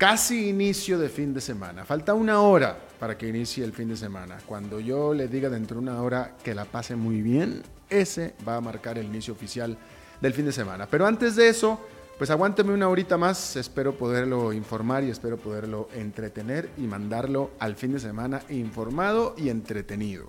[0.00, 1.84] casi inicio de fin de semana.
[1.84, 4.38] Falta una hora para que inicie el fin de semana.
[4.46, 8.56] Cuando yo le diga dentro de una hora que la pase muy bien, ese va
[8.56, 9.76] a marcar el inicio oficial
[10.22, 10.86] del fin de semana.
[10.86, 11.78] Pero antes de eso,
[12.16, 13.56] pues aguánteme una horita más.
[13.56, 19.50] Espero poderlo informar y espero poderlo entretener y mandarlo al fin de semana informado y
[19.50, 20.24] entretenido.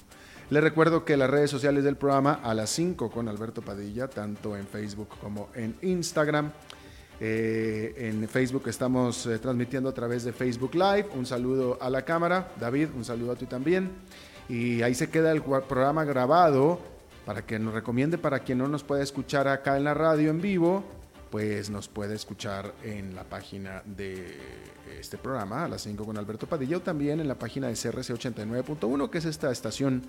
[0.50, 4.58] Le recuerdo que las redes sociales del programa a las 5 con Alberto Padilla, tanto
[4.58, 6.52] en Facebook como en Instagram.
[7.24, 11.10] Eh, en Facebook estamos eh, transmitiendo a través de Facebook Live.
[11.14, 12.52] Un saludo a la cámara.
[12.60, 13.92] David, un saludo a ti también.
[14.50, 16.80] Y ahí se queda el programa grabado
[17.24, 20.42] para que nos recomiende para quien no nos puede escuchar acá en la radio en
[20.42, 20.84] vivo,
[21.30, 24.40] pues nos puede escuchar en la página de
[25.00, 28.16] este programa, a las 5 con Alberto Padilla, o también en la página de CRC
[28.16, 30.02] 89.1, que es esta estación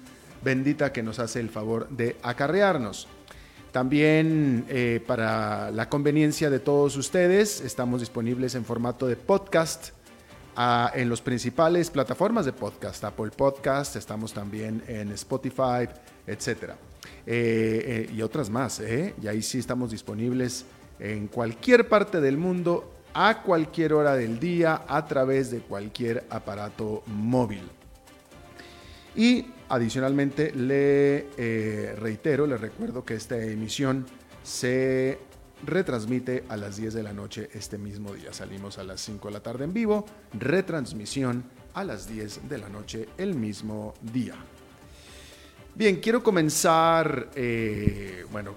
[0.42, 3.06] bendita que nos hace el favor de acarrearnos.
[3.72, 9.92] También eh, para la conveniencia de todos ustedes, estamos disponibles en formato de podcast
[10.54, 15.88] ah, en las principales plataformas de podcast, Apple Podcast, estamos también en Spotify,
[16.26, 16.48] etc.
[16.54, 16.74] Eh,
[17.26, 20.66] eh, y otras más, y ahí sí estamos disponibles
[21.00, 27.02] en cualquier parte del mundo, a cualquier hora del día, a través de cualquier aparato
[27.06, 27.70] móvil.
[29.16, 34.04] Y Adicionalmente, le eh, reitero, le recuerdo que esta emisión
[34.42, 35.18] se
[35.64, 38.34] retransmite a las 10 de la noche este mismo día.
[38.34, 42.68] Salimos a las 5 de la tarde en vivo, retransmisión a las 10 de la
[42.68, 44.34] noche el mismo día.
[45.74, 48.54] Bien, quiero comenzar, eh, bueno,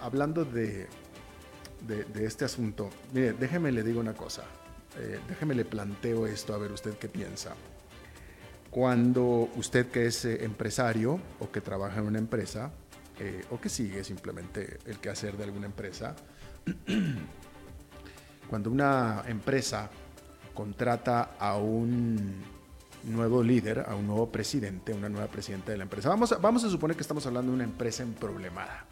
[0.00, 0.86] hablando de,
[1.86, 2.88] de, este asunto.
[3.12, 4.44] Mire, déjeme le digo una cosa,
[4.98, 7.54] eh, déjeme le planteo esto, a ver usted qué piensa
[8.76, 12.72] cuando usted que es eh, empresario o que trabaja en una empresa
[13.18, 16.14] eh, o que sigue simplemente el quehacer de alguna empresa,
[18.50, 19.88] cuando una empresa
[20.52, 22.34] contrata a un
[23.04, 26.62] nuevo líder, a un nuevo presidente, una nueva presidenta de la empresa, vamos a, vamos
[26.62, 28.84] a suponer que estamos hablando de una empresa en problemada,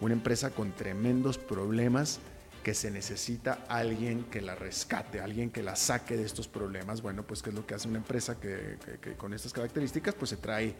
[0.00, 2.20] una empresa con tremendos problemas
[2.66, 7.00] que se necesita alguien que la rescate, alguien que la saque de estos problemas.
[7.00, 8.76] Bueno, pues qué es lo que hace una empresa que,
[9.16, 10.74] con estas características, pues se trae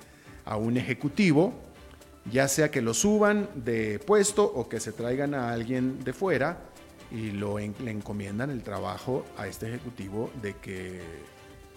[0.47, 1.55] a un ejecutivo,
[2.29, 6.59] ya sea que lo suban de puesto o que se traigan a alguien de fuera
[7.13, 11.01] y lo le encomiendan el trabajo a este ejecutivo de que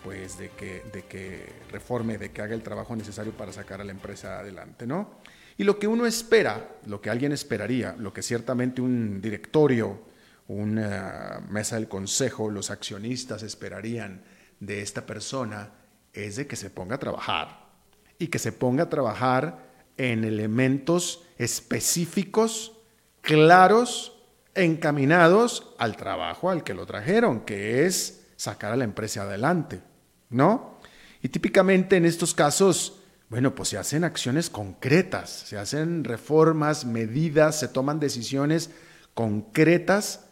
[0.04, 3.84] pues de que, de que reforme, de que haga el trabajo necesario para sacar a
[3.84, 5.20] la empresa adelante, ¿no?
[5.60, 10.09] Y lo que uno espera, lo que alguien esperaría, lo que ciertamente un directorio,
[10.50, 14.24] una mesa del consejo, los accionistas esperarían
[14.60, 15.72] de esta persona,
[16.12, 17.70] es de que se ponga a trabajar.
[18.18, 22.74] Y que se ponga a trabajar en elementos específicos,
[23.22, 24.18] claros,
[24.56, 29.82] encaminados al trabajo al que lo trajeron, que es sacar a la empresa adelante,
[30.30, 30.80] ¿no?
[31.22, 33.00] Y típicamente en estos casos
[33.30, 38.72] bueno, pues se hacen acciones concretas, se hacen reformas, medidas, se toman decisiones
[39.14, 40.29] concretas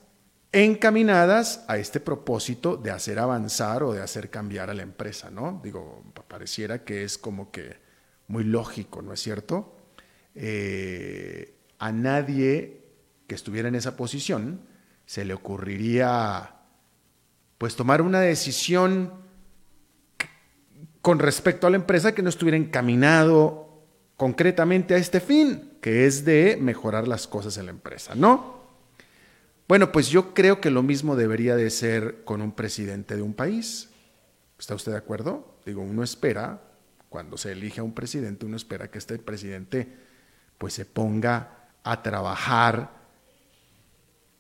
[0.52, 5.60] encaminadas a este propósito de hacer avanzar o de hacer cambiar a la empresa, ¿no?
[5.64, 7.78] Digo, pareciera que es como que
[8.28, 9.76] muy lógico, ¿no es cierto?
[10.36, 12.82] Eh, a nadie
[13.28, 14.62] que estuviera en esa posición
[15.06, 16.56] se le ocurriría
[17.58, 19.14] pues tomar una decisión
[21.02, 23.86] con respecto a la empresa que no estuviera encaminado
[24.16, 28.57] concretamente a este fin, que es de mejorar las cosas en la empresa, ¿no?
[29.68, 33.34] Bueno, pues yo creo que lo mismo debería de ser con un presidente de un
[33.34, 33.90] país.
[34.58, 35.58] ¿Está usted de acuerdo?
[35.66, 36.62] Digo, uno espera,
[37.10, 39.92] cuando se elige a un presidente, uno espera que este presidente
[40.58, 42.92] pues se ponga a trabajar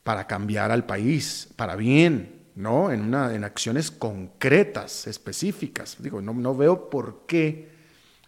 [0.03, 2.91] para cambiar al país, para bien, ¿no?
[2.91, 5.97] En, una, en acciones concretas, específicas.
[5.99, 7.76] Digo, no, no veo por qué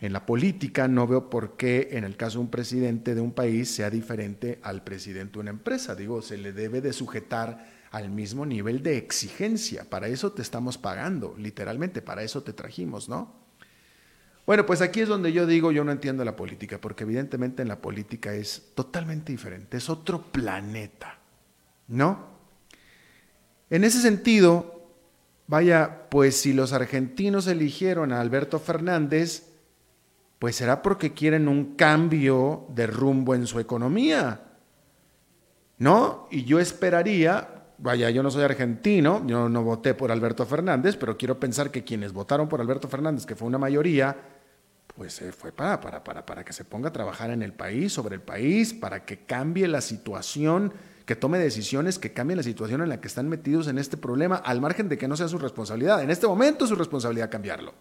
[0.01, 3.33] En la política no veo por qué en el caso de un presidente de un
[3.33, 5.93] país sea diferente al presidente de una empresa.
[5.93, 9.83] Digo, se le debe de sujetar al mismo nivel de exigencia.
[9.89, 13.39] Para eso te estamos pagando, literalmente, para eso te trajimos, ¿no?
[14.45, 17.67] Bueno, pues aquí es donde yo digo, yo no entiendo la política, porque evidentemente en
[17.67, 21.19] la política es totalmente diferente, es otro planeta,
[21.87, 22.29] ¿no?
[23.69, 24.89] En ese sentido,
[25.45, 29.48] vaya, pues si los argentinos eligieron a Alberto Fernández,
[30.39, 34.41] pues será porque quieren un cambio de rumbo en su economía.
[35.77, 36.27] ¿No?
[36.31, 37.47] Y yo esperaría,
[37.77, 41.83] vaya, yo no soy argentino, yo no voté por Alberto Fernández, pero quiero pensar que
[41.83, 44.15] quienes votaron por Alberto Fernández, que fue una mayoría,
[44.95, 47.93] pues eh, fue para, para, para, para que se ponga a trabajar en el país,
[47.93, 50.73] sobre el país, para que cambie la situación,
[51.05, 54.37] que tome decisiones que cambien la situación en la que están metidos en este problema,
[54.37, 56.03] al margen de que no sea su responsabilidad.
[56.03, 57.73] En este momento es su responsabilidad cambiarlo.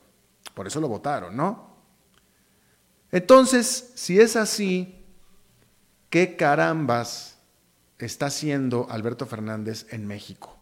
[0.55, 1.68] Por eso lo votaron, ¿no?
[3.11, 5.05] Entonces, si es así,
[6.11, 7.39] ¿qué carambas
[7.99, 10.57] está haciendo Alberto Fernández en México?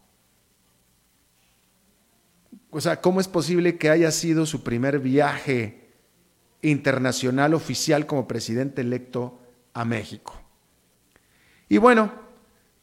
[2.69, 5.87] O sea, ¿cómo es posible que haya sido su primer viaje
[6.61, 9.39] internacional oficial como presidente electo
[9.73, 10.33] a México?
[11.69, 12.11] Y bueno,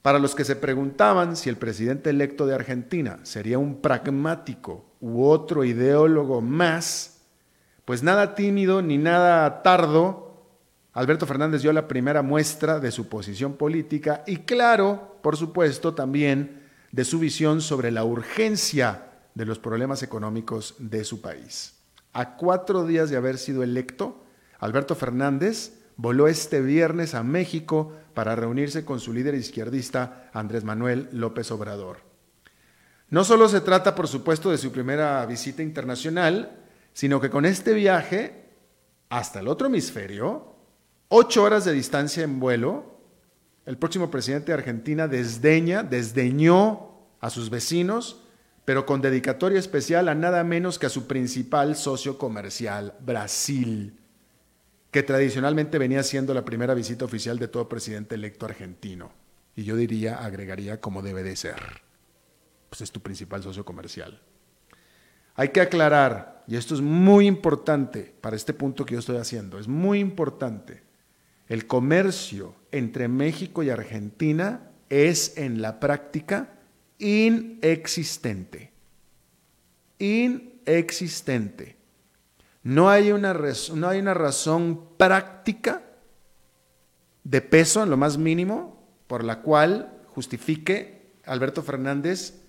[0.03, 5.25] para los que se preguntaban si el presidente electo de Argentina sería un pragmático u
[5.25, 7.14] otro ideólogo más,
[7.85, 10.25] pues nada tímido ni nada tardo,
[10.93, 16.63] Alberto Fernández dio la primera muestra de su posición política y claro, por supuesto, también
[16.93, 21.75] de su visión sobre la urgencia de los problemas económicos de su país.
[22.13, 24.25] A cuatro días de haber sido electo,
[24.61, 31.09] Alberto Fernández voló este viernes a México para reunirse con su líder izquierdista Andrés Manuel
[31.13, 31.99] López Obrador.
[33.11, 36.64] No solo se trata, por supuesto, de su primera visita internacional,
[36.95, 38.45] sino que con este viaje
[39.11, 40.55] hasta el otro hemisferio,
[41.09, 42.95] ocho horas de distancia en vuelo,
[43.67, 48.23] el próximo presidente de Argentina desdeña, desdeñó a sus vecinos,
[48.65, 53.99] pero con dedicatoria especial a nada menos que a su principal socio comercial, Brasil,
[54.91, 59.13] que tradicionalmente venía siendo la primera visita oficial de todo presidente electo argentino.
[59.57, 61.83] Y yo diría, agregaría como debe de ser.
[62.69, 64.21] Pues es tu principal socio comercial.
[65.35, 69.59] Hay que aclarar, y esto es muy importante para este punto que yo estoy haciendo,
[69.59, 70.83] es muy importante,
[71.49, 76.55] el comercio entre México y Argentina es en la práctica
[76.99, 78.73] inexistente.
[79.99, 81.77] Inexistente.
[82.63, 83.35] No hay una,
[83.75, 85.83] no hay una razón práctica
[87.23, 92.41] de peso en lo más mínimo por la cual justifique Alberto Fernández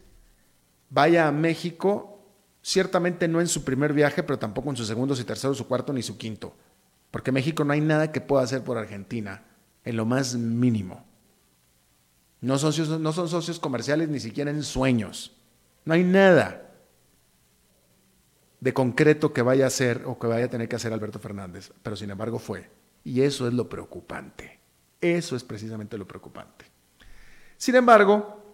[0.89, 2.14] vaya a México
[2.65, 5.93] Ciertamente no en su primer viaje, pero tampoco en su segundo, su tercero, su cuarto
[5.93, 6.55] ni su quinto.
[7.11, 9.43] Porque México no hay nada que pueda hacer por Argentina,
[9.83, 11.05] en lo más mínimo.
[12.41, 15.37] No, no son socios comerciales ni siquiera en sueños.
[15.83, 16.73] No hay nada
[18.59, 21.71] de concreto que vaya a hacer o que vaya a tener que hacer Alberto Fernández,
[21.83, 22.71] pero sin embargo fue.
[23.03, 24.59] Y eso es lo preocupante.
[24.99, 26.65] Eso es precisamente lo preocupante.
[27.57, 28.44] Sin embargo,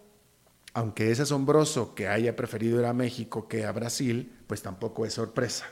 [0.74, 5.12] aunque es asombroso que haya preferido ir a México que a Brasil, pues tampoco es
[5.14, 5.66] sorpresa.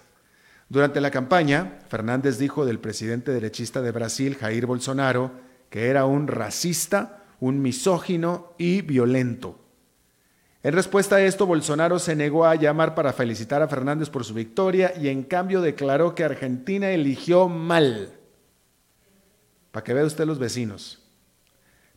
[0.68, 5.32] Durante la campaña, Fernández dijo del presidente derechista de Brasil, Jair Bolsonaro,
[5.68, 9.58] que era un racista, un misógino y violento.
[10.62, 14.34] En respuesta a esto, Bolsonaro se negó a llamar para felicitar a Fernández por su
[14.34, 18.12] victoria y en cambio declaró que Argentina eligió mal.
[19.70, 20.99] Para que vea usted los vecinos.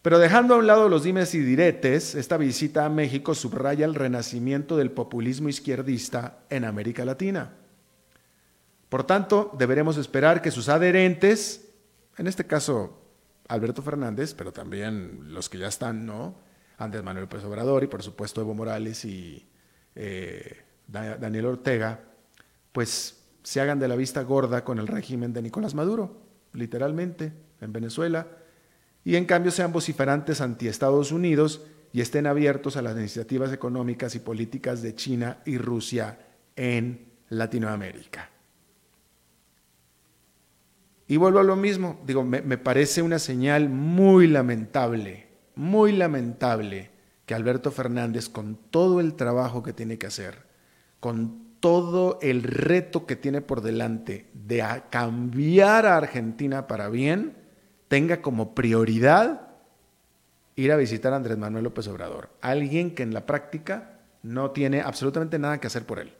[0.03, 3.95] Pero dejando a un lado los dimes y diretes, esta visita a México subraya el
[3.95, 7.53] renacimiento del populismo izquierdista en América Latina.
[8.89, 11.69] Por tanto, deberemos esperar que sus adherentes,
[12.17, 13.01] en este caso
[13.47, 16.35] Alberto Fernández, pero también los que ya están, ¿no?
[16.77, 19.47] Andrés Manuel López Obrador y por supuesto Evo Morales y
[19.95, 22.01] eh, Daniel Ortega,
[22.73, 27.31] pues se hagan de la vista gorda con el régimen de Nicolás Maduro, literalmente,
[27.61, 28.27] en Venezuela
[29.05, 34.15] y en cambio sean vociferantes anti Estados Unidos y estén abiertos a las iniciativas económicas
[34.15, 36.17] y políticas de China y Rusia
[36.55, 38.29] en Latinoamérica.
[41.07, 46.89] Y vuelvo a lo mismo, digo, me, me, parece una señal muy lamentable, muy lamentable
[47.25, 50.47] que Alberto Fernández, con todo el trabajo que tiene que hacer,
[50.99, 57.42] con todo el reto que tiene por delante de cambiar a Argentina para bien,
[57.93, 59.49] tenga como prioridad
[60.55, 64.81] ir a visitar a Andrés Manuel López Obrador, alguien que en la práctica no tiene
[64.81, 66.11] absolutamente nada que hacer por él.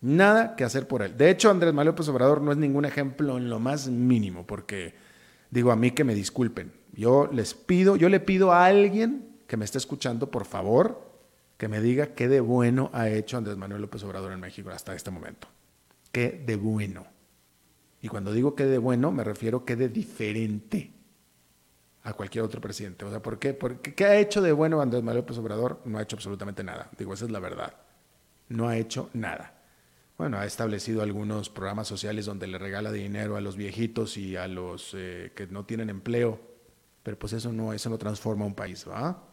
[0.00, 1.16] Nada que hacer por él.
[1.16, 4.94] De hecho, Andrés Manuel López Obrador no es ningún ejemplo en lo más mínimo, porque
[5.50, 6.70] digo a mí que me disculpen.
[6.92, 11.10] Yo les pido, yo le pido a alguien que me esté escuchando, por favor,
[11.56, 14.94] que me diga qué de bueno ha hecho Andrés Manuel López Obrador en México hasta
[14.94, 15.48] este momento.
[16.12, 17.04] Qué de bueno.
[18.00, 20.99] Y cuando digo qué de bueno, me refiero qué de diferente
[22.02, 23.04] a cualquier otro presidente.
[23.04, 23.54] O sea, ¿por qué?
[23.54, 25.80] Porque, ¿Qué ha hecho de bueno Andrés Manuel López Obrador?
[25.84, 26.90] No ha hecho absolutamente nada.
[26.98, 27.74] Digo, esa es la verdad.
[28.48, 29.54] No ha hecho nada.
[30.16, 34.48] Bueno, ha establecido algunos programas sociales donde le regala dinero a los viejitos y a
[34.48, 36.38] los eh, que no tienen empleo,
[37.02, 39.24] pero pues eso no, eso no transforma un país, ¿va?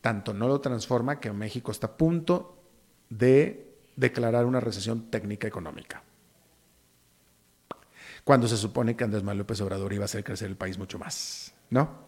[0.00, 2.62] Tanto no lo transforma que México está a punto
[3.08, 6.04] de declarar una recesión técnica económica.
[8.24, 10.98] Cuando se supone que Andrés Manuel López Obrador iba a hacer crecer el país mucho
[10.98, 12.06] más, ¿no?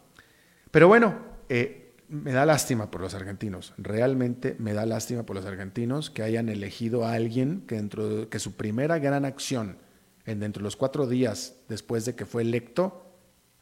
[0.71, 1.16] Pero bueno,
[1.49, 3.75] eh, me da lástima por los argentinos.
[3.78, 8.28] Realmente me da lástima por los argentinos que hayan elegido a alguien que dentro de,
[8.28, 9.78] que su primera gran acción
[10.26, 13.04] en dentro de los cuatro días después de que fue electo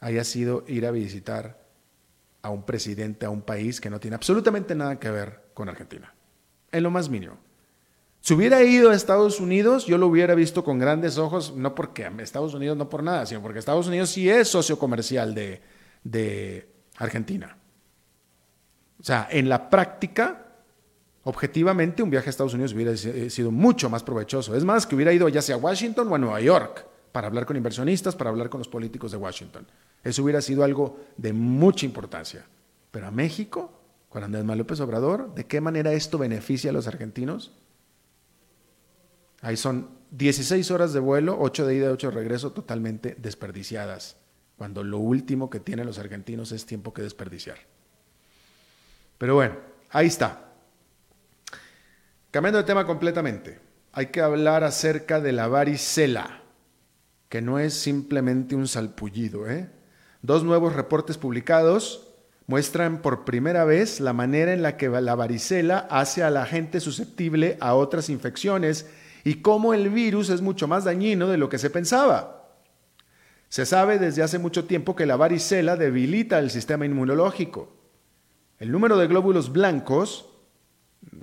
[0.00, 1.62] haya sido ir a visitar
[2.42, 6.12] a un presidente, a un país que no tiene absolutamente nada que ver con Argentina,
[6.72, 7.38] en lo más mínimo.
[8.22, 12.08] Si hubiera ido a Estados Unidos, yo lo hubiera visto con grandes ojos, no porque
[12.20, 17.58] Estados Unidos no por nada, sino porque Estados Unidos sí es socio comercial de, Argentina.
[19.00, 20.46] O sea, en la práctica,
[21.24, 24.54] objetivamente, un viaje a Estados Unidos hubiera sido mucho más provechoso.
[24.54, 27.44] Es más, que hubiera ido ya sea a Washington o a Nueva York para hablar
[27.44, 29.66] con inversionistas, para hablar con los políticos de Washington.
[30.04, 32.46] Eso hubiera sido algo de mucha importancia.
[32.92, 33.72] Pero a México,
[34.08, 37.58] con Andrés Manuel López Obrador, ¿de qué manera esto beneficia a los argentinos?
[39.42, 44.16] Ahí son 16 horas de vuelo, 8 de ida, 8 de regreso, totalmente desperdiciadas,
[44.56, 47.58] cuando lo último que tienen los argentinos es tiempo que desperdiciar.
[49.18, 49.56] Pero bueno,
[49.90, 50.52] ahí está.
[52.30, 53.58] Cambiando de tema completamente,
[53.92, 56.42] hay que hablar acerca de la varicela,
[57.28, 59.68] que no es simplemente un salpullido, ¿eh?
[60.22, 62.08] Dos nuevos reportes publicados
[62.46, 66.78] muestran por primera vez la manera en la que la varicela hace a la gente
[66.78, 68.86] susceptible a otras infecciones
[69.24, 72.42] y cómo el virus es mucho más dañino de lo que se pensaba.
[73.48, 77.72] Se sabe desde hace mucho tiempo que la varicela debilita el sistema inmunológico.
[78.58, 80.26] El número de glóbulos blancos,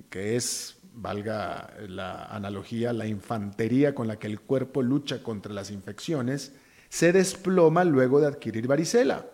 [0.10, 5.72] que es, valga la analogía, la infantería con la que el cuerpo lucha contra las
[5.72, 6.53] infecciones,
[6.89, 9.25] se desploma luego de adquirir varicela.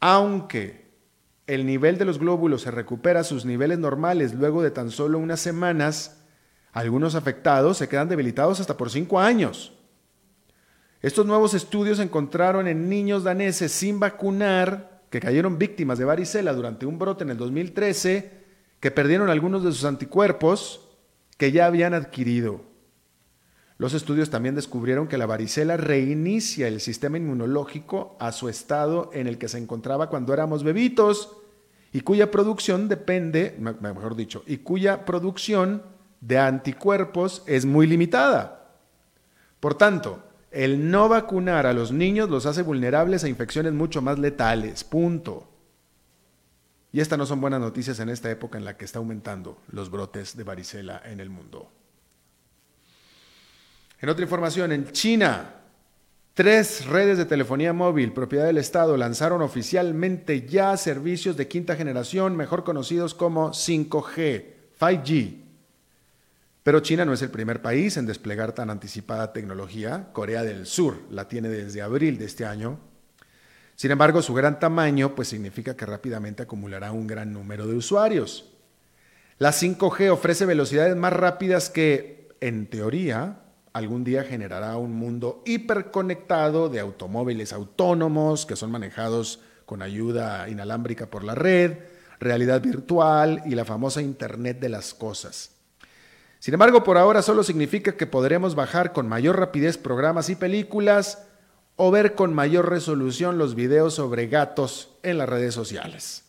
[0.00, 0.86] Aunque
[1.46, 5.18] el nivel de los glóbulos se recupera a sus niveles normales luego de tan solo
[5.18, 6.25] unas semanas,
[6.76, 9.72] algunos afectados se quedan debilitados hasta por cinco años.
[11.00, 16.84] Estos nuevos estudios encontraron en niños daneses sin vacunar que cayeron víctimas de varicela durante
[16.84, 18.30] un brote en el 2013,
[18.78, 20.86] que perdieron algunos de sus anticuerpos
[21.38, 22.60] que ya habían adquirido.
[23.78, 29.28] Los estudios también descubrieron que la varicela reinicia el sistema inmunológico a su estado en
[29.28, 31.38] el que se encontraba cuando éramos bebitos
[31.90, 38.72] y cuya producción depende, mejor dicho, y cuya producción de anticuerpos es muy limitada.
[39.60, 44.18] Por tanto, el no vacunar a los niños los hace vulnerables a infecciones mucho más
[44.18, 44.84] letales.
[44.84, 45.48] Punto.
[46.92, 49.90] Y estas no son buenas noticias en esta época en la que está aumentando los
[49.90, 51.70] brotes de varicela en el mundo.
[54.00, 55.54] En otra información, en China,
[56.32, 62.36] tres redes de telefonía móvil propiedad del Estado lanzaron oficialmente ya servicios de quinta generación,
[62.36, 64.44] mejor conocidos como 5G,
[64.78, 65.45] 5G.
[66.66, 70.08] Pero China no es el primer país en desplegar tan anticipada tecnología.
[70.12, 72.80] Corea del Sur la tiene desde abril de este año.
[73.76, 78.50] Sin embargo, su gran tamaño pues significa que rápidamente acumulará un gran número de usuarios.
[79.38, 83.42] La 5G ofrece velocidades más rápidas que, en teoría,
[83.72, 91.06] algún día generará un mundo hiperconectado de automóviles autónomos que son manejados con ayuda inalámbrica
[91.06, 91.78] por la red,
[92.18, 95.55] realidad virtual y la famosa Internet de las Cosas.
[96.38, 101.26] Sin embargo, por ahora solo significa que podremos bajar con mayor rapidez programas y películas
[101.76, 106.24] o ver con mayor resolución los videos sobre gatos en las redes sociales.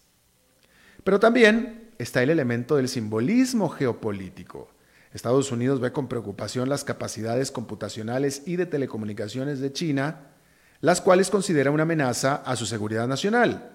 [1.04, 4.70] Pero también está el elemento del simbolismo geopolítico.
[5.14, 10.32] Estados Unidos ve con preocupación las capacidades computacionales y de telecomunicaciones de China,
[10.82, 13.72] las cuales considera una amenaza a su seguridad nacional.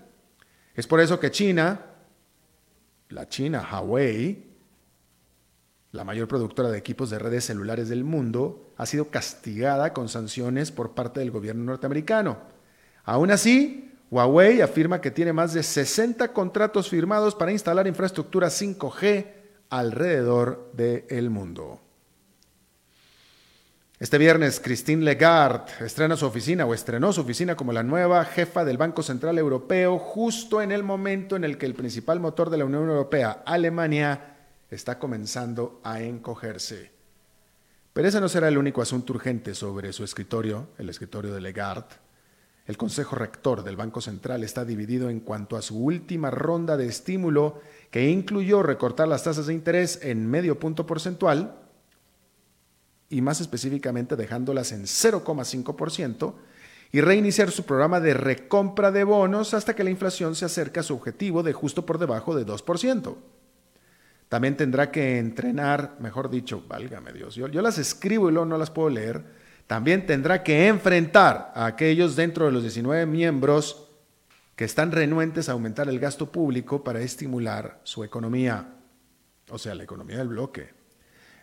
[0.75, 1.81] Es por eso que China,
[3.09, 4.52] la China Huawei,
[5.93, 10.73] la mayor productora de equipos de redes celulares del mundo, ha sido castigada con sanciones
[10.73, 12.39] por parte del gobierno norteamericano.
[13.05, 19.27] Aún así, Huawei afirma que tiene más de 60 contratos firmados para instalar infraestructura 5G
[19.69, 21.79] alrededor del mundo.
[23.99, 28.65] Este viernes, Christine Lagarde estrena su oficina o estrenó su oficina como la nueva jefa
[28.65, 32.59] del Banco Central Europeo, justo en el momento en el que el principal motor de
[32.59, 34.32] la Unión Europea, Alemania,
[34.75, 36.91] está comenzando a encogerse.
[37.93, 41.97] Pero ese no será el único asunto urgente sobre su escritorio, el escritorio de Lagarde.
[42.65, 46.87] El Consejo Rector del Banco Central está dividido en cuanto a su última ronda de
[46.87, 47.61] estímulo,
[47.91, 51.59] que incluyó recortar las tasas de interés en medio punto porcentual,
[53.11, 56.35] y más específicamente dejándolas en 0,5%
[56.93, 60.83] y reiniciar su programa de recompra de bonos hasta que la inflación se acerque a
[60.83, 63.17] su objetivo de justo por debajo de 2%.
[64.33, 68.71] También tendrá que entrenar, mejor dicho, válgame Dios, yo, las escribo y luego no las
[68.71, 69.23] puedo leer,
[69.67, 73.91] también tendrá que enfrentar a aquellos dentro de los 19 miembros
[74.57, 78.71] que están renuentes a aumentar el gasto público para estimular su economía,
[79.51, 80.71] o sea, la economía del bloque.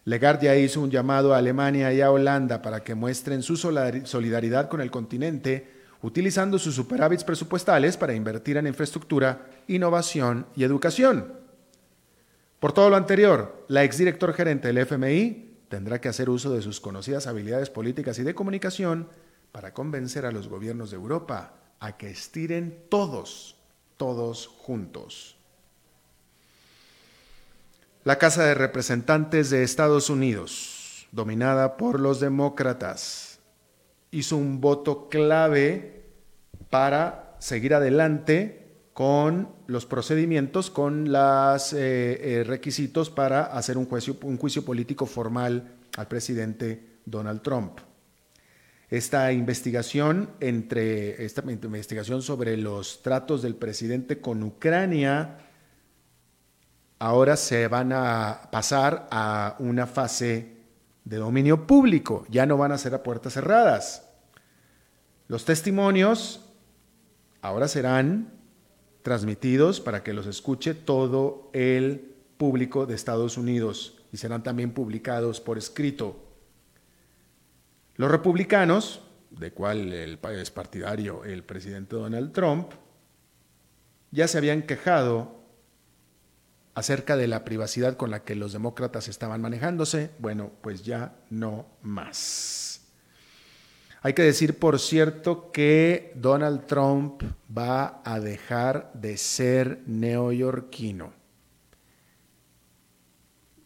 [0.06, 4.68] Lagarde ya hizo un llamado a Alemania y a Holanda para que muestren su solidaridad
[4.68, 11.39] con el continente utilizando sus superávits presupuestales para invertir en infraestructura, innovación y educación.
[12.60, 16.82] Por todo lo anterior, la exdirector gerente del FMI tendrá que hacer uso de sus
[16.82, 19.08] conocidas habilidades políticas y de comunicación
[19.52, 23.56] para convencer a los gobiernos de Europa a que estiren todos,
[23.96, 25.38] todos juntos.
[28.04, 33.40] La Casa de Representantes de Estados Unidos, dominada por los demócratas,
[34.12, 36.04] hizo un voto clave
[36.70, 38.59] para seguir adelante
[39.00, 45.06] con los procedimientos, con los eh, eh, requisitos para hacer un juicio, un juicio político
[45.06, 47.80] formal al presidente Donald Trump.
[48.90, 55.48] Esta investigación entre esta investigación sobre los tratos del presidente con Ucrania
[57.00, 60.58] ahora se van a pasar a una fase
[61.06, 64.10] de dominio público, ya no van a ser a puertas cerradas.
[65.30, 66.42] Los testimonios
[67.42, 68.39] ahora serán
[69.02, 75.42] transmitidos para que los escuche todo el público de Estados Unidos y serán también publicados
[75.42, 76.16] por escrito.
[77.96, 82.72] Los republicanos, de cual el, es partidario el presidente Donald Trump,
[84.12, 85.40] ya se habían quejado
[86.74, 91.68] acerca de la privacidad con la que los demócratas estaban manejándose, bueno, pues ya no
[91.82, 92.69] más.
[94.02, 97.22] Hay que decir, por cierto, que Donald Trump
[97.56, 101.14] va a dejar de ser neoyorquino.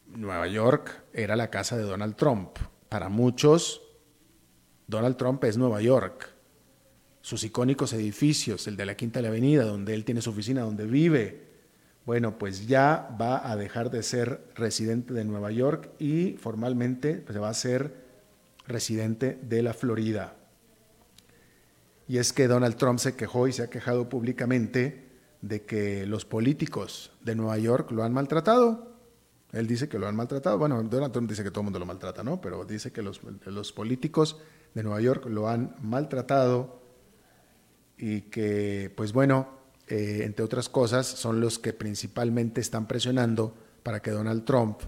[0.08, 2.58] Nueva York era la casa de Donald Trump.
[2.90, 3.82] Para muchos,
[4.88, 6.32] Donald Trump es Nueva York.
[7.22, 10.62] Sus icónicos edificios, el de la Quinta de la Avenida, donde él tiene su oficina,
[10.62, 11.44] donde vive,
[12.06, 17.34] bueno, pues ya va a dejar de ser residente de Nueva York y formalmente pues,
[17.34, 18.03] se va a ser
[18.68, 20.36] residente de la Florida.
[22.08, 25.04] Y es que Donald Trump se quejó y se ha quejado públicamente
[25.42, 28.94] de que los políticos de Nueva York lo han maltratado.
[29.52, 30.58] Él dice que lo han maltratado.
[30.58, 32.42] Bueno, Donald Trump dice que todo el mundo lo maltrata, ¿no?
[32.42, 33.20] Pero dice que los,
[33.72, 34.40] políticos
[34.74, 36.82] de Nueva York lo han maltratado
[37.98, 39.50] y que, pues bueno,
[39.88, 44.80] eh, entre otras cosas, son los que principalmente están presionando para que Donald Trump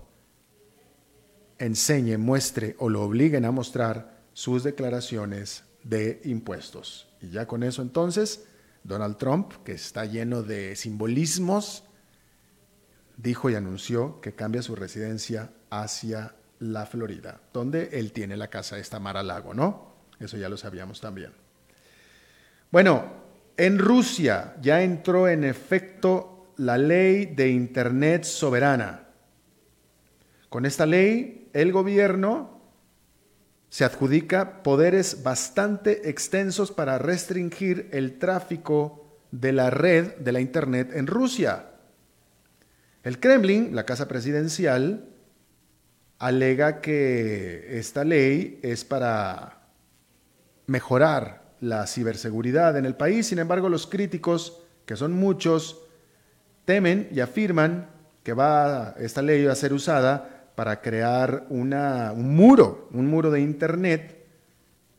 [1.59, 7.07] enseñe, muestre o lo obliguen a mostrar sus declaraciones de impuestos.
[7.21, 8.45] Y ya con eso entonces,
[8.83, 11.83] Donald Trump, que está lleno de simbolismos,
[13.17, 18.77] dijo y anunció que cambia su residencia hacia la Florida, donde él tiene la casa
[18.77, 19.95] esta Mar Lago, ¿no?
[20.19, 21.31] Eso ya lo sabíamos también.
[22.71, 23.05] Bueno,
[23.57, 29.04] en Rusia ya entró en efecto la ley de Internet soberana.
[30.55, 32.61] Con esta ley, el gobierno
[33.67, 40.91] se adjudica poderes bastante extensos para restringir el tráfico de la red de la Internet
[40.93, 41.71] en Rusia.
[43.03, 45.09] El Kremlin, la Casa Presidencial,
[46.19, 49.67] alega que esta ley es para
[50.67, 53.27] mejorar la ciberseguridad en el país.
[53.27, 55.81] Sin embargo, los críticos, que son muchos,
[56.63, 57.89] temen y afirman
[58.23, 63.41] que va esta ley a ser usada para crear una, un muro, un muro de
[63.41, 64.25] Internet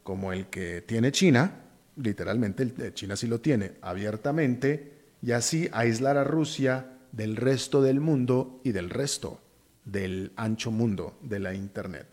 [0.02, 1.50] como el que tiene China,
[1.96, 4.92] literalmente China sí lo tiene abiertamente,
[5.22, 9.40] y así aislar a Rusia del resto del mundo y del resto
[9.84, 12.06] del ancho mundo de la Internet.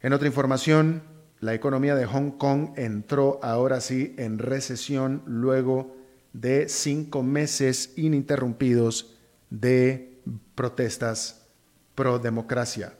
[0.00, 1.02] En otra información,
[1.40, 5.96] la economía de Hong Kong entró ahora sí en recesión luego
[6.32, 9.16] de cinco meses ininterrumpidos
[9.50, 10.11] de
[10.54, 11.46] protestas
[11.94, 12.94] pro democracia.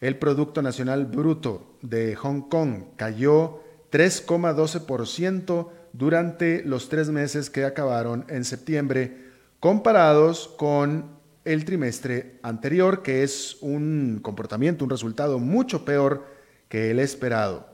[0.00, 8.26] El Producto Nacional Bruto de Hong Kong cayó 3,12% durante los tres meses que acabaron
[8.28, 16.26] en septiembre, comparados con el trimestre anterior, que es un comportamiento, un resultado mucho peor
[16.68, 17.68] que el esperado.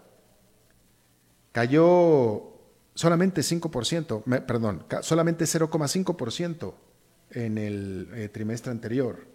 [1.53, 2.53] Cayó
[2.94, 6.75] solamente 5%, perdón, solamente 0,5%
[7.31, 9.27] en el eh, trimestre anterior.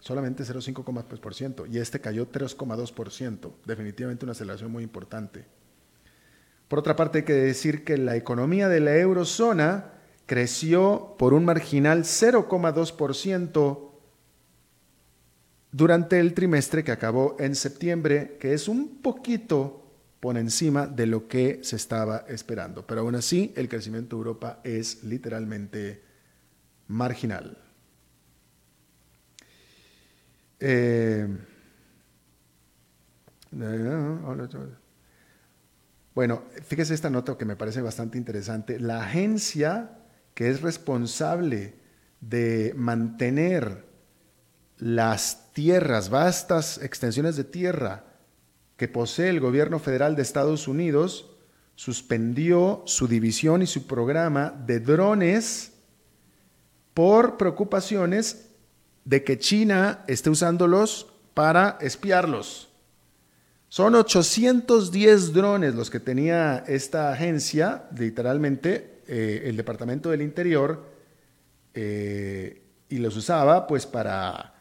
[0.00, 1.66] Solamente 0,5%.
[1.70, 3.52] Y este cayó 3,2%.
[3.64, 5.44] Definitivamente una aceleración muy importante.
[6.68, 9.92] Por otra parte, hay que decir que la economía de la eurozona
[10.26, 13.88] creció por un marginal 0,2%
[15.72, 19.86] durante el trimestre que acabó en septiembre, que es un poquito
[20.20, 22.86] por encima de lo que se estaba esperando.
[22.86, 26.02] Pero aún así, el crecimiento de Europa es literalmente
[26.88, 27.56] marginal.
[30.60, 31.28] Eh,
[36.14, 38.80] bueno, fíjese esta nota que me parece bastante interesante.
[38.80, 39.98] La agencia
[40.34, 41.74] que es responsable
[42.20, 43.86] de mantener
[44.76, 48.04] las tierras, vastas extensiones de tierra
[48.76, 51.36] que posee el gobierno federal de Estados Unidos,
[51.74, 55.77] suspendió su división y su programa de drones
[56.98, 58.48] por preocupaciones
[59.04, 62.70] de que China esté usándolos para espiarlos.
[63.68, 70.86] Son 810 drones los que tenía esta agencia, literalmente, eh, el Departamento del Interior
[71.72, 74.54] eh, y los usaba pues para,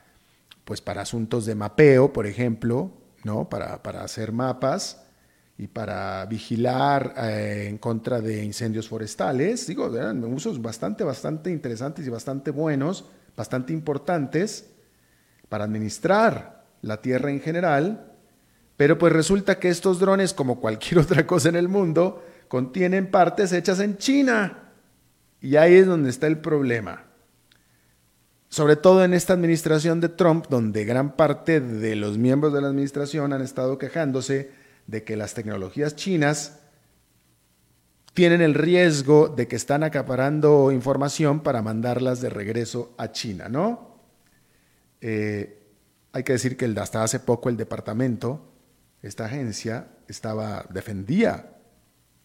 [0.63, 2.91] pues para asuntos de mapeo, por ejemplo,
[3.23, 3.49] ¿no?
[3.49, 5.06] para, hacer mapas
[5.59, 9.65] y para vigilar eh, en contra de incendios forestales.
[9.65, 14.67] Digo, eran usos bastante, bastante interesantes y bastante buenos, bastante importantes
[15.49, 18.13] para administrar la tierra en general.
[18.75, 23.51] Pero pues resulta que estos drones, como cualquier otra cosa en el mundo, contienen partes
[23.51, 24.71] hechas en China.
[25.41, 27.05] Y ahí es donde está el problema.
[28.49, 32.67] Sobre todo en esta administración de Trump, donde gran parte de los miembros de la
[32.67, 36.59] administración han estado quejándose de que las tecnologías chinas
[38.13, 43.99] tienen el riesgo de que están acaparando información para mandarlas de regreso a China, ¿no?
[45.01, 45.61] Eh,
[46.13, 48.41] hay que decir que hasta hace poco el departamento,
[49.03, 51.57] esta agencia, estaba, defendía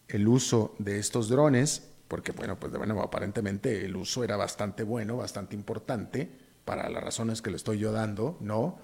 [0.07, 5.17] el uso de estos drones, porque bueno, pues bueno, aparentemente el uso era bastante bueno,
[5.17, 6.31] bastante importante,
[6.65, 8.79] para las razones que le estoy yo dando, ¿no?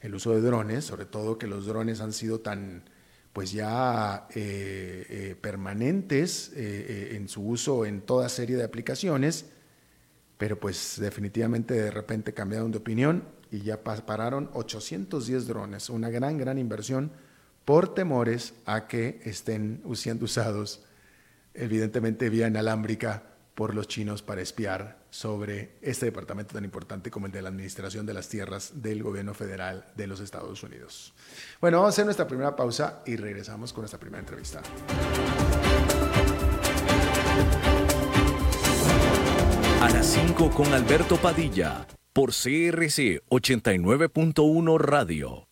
[0.00, 2.84] El uso de drones, sobre todo que los drones han sido tan,
[3.32, 9.46] pues ya eh, eh, permanentes eh, en su uso en toda serie de aplicaciones,
[10.36, 16.36] pero pues definitivamente de repente cambiaron de opinión y ya pararon 810 drones, una gran,
[16.36, 17.12] gran inversión
[17.64, 20.84] por temores a que estén siendo usados,
[21.54, 27.32] evidentemente vía inalámbrica, por los chinos para espiar sobre este departamento tan importante como el
[27.32, 31.12] de la Administración de las Tierras del Gobierno Federal de los Estados Unidos.
[31.60, 34.62] Bueno, vamos a hacer nuestra primera pausa y regresamos con nuestra primera entrevista.
[39.82, 45.51] A las 5 con Alberto Padilla, por CRC 89.1 Radio.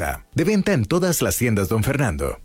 [0.33, 2.39] De venta en todas las tiendas, don Fernando.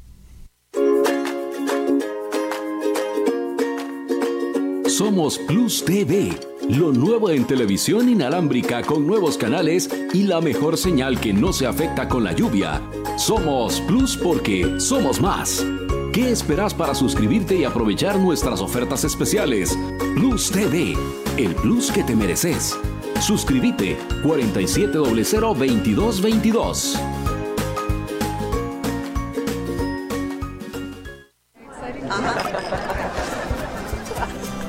[4.86, 6.38] Somos Plus TV,
[6.70, 11.66] lo nuevo en televisión inalámbrica con nuevos canales y la mejor señal que no se
[11.66, 12.82] afecta con la lluvia.
[13.18, 15.64] Somos Plus porque somos más.
[16.12, 19.78] ¿Qué esperas para suscribirte y aprovechar nuestras ofertas especiales?
[20.14, 20.94] Plus TV,
[21.36, 22.74] el plus que te mereces.
[23.20, 27.15] Suscríbete 47002222.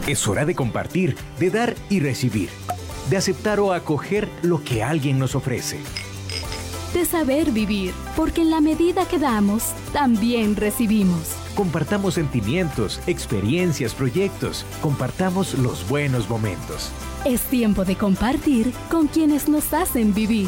[0.08, 2.48] Es hora de compartir, de dar y recibir,
[3.10, 5.80] de aceptar o acoger lo que alguien nos ofrece.
[6.93, 11.36] De saber vivir, porque en la medida que damos, también recibimos.
[11.56, 14.65] Compartamos sentimientos, experiencias, proyectos.
[14.82, 16.89] Compartamos los buenos momentos.
[17.26, 20.48] Es tiempo de compartir con quienes nos hacen vivir.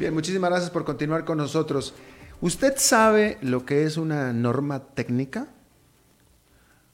[0.00, 1.94] Bien, muchísimas gracias por continuar con nosotros.
[2.40, 5.46] ¿Usted sabe lo que es una norma técnica?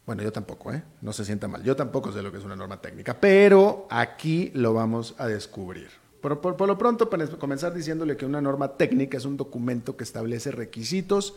[0.07, 0.83] Bueno, yo tampoco, ¿eh?
[1.01, 1.63] No se sienta mal.
[1.63, 5.89] Yo tampoco sé lo que es una norma técnica, pero aquí lo vamos a descubrir.
[6.21, 10.05] Por, por, lo pronto, para comenzar diciéndole que una norma técnica es un documento que
[10.05, 11.35] establece requisitos,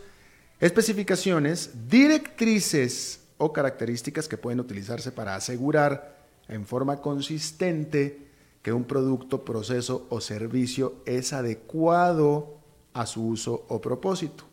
[0.59, 8.27] especificaciones, directrices o características que pueden utilizarse para asegurar en forma consistente
[8.61, 12.57] que un producto, proceso o servicio es adecuado
[12.93, 14.46] a su uso o propósito.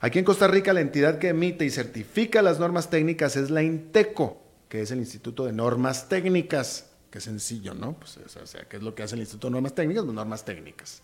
[0.00, 3.62] Aquí en Costa Rica la entidad que emite y certifica las normas técnicas es la
[3.62, 6.90] INTECO, que es el Instituto de Normas Técnicas.
[7.10, 7.94] Qué sencillo, ¿no?
[7.94, 10.04] Pues, o sea, ¿qué es lo que hace el Instituto de Normas Técnicas?
[10.04, 11.02] Pues normas técnicas.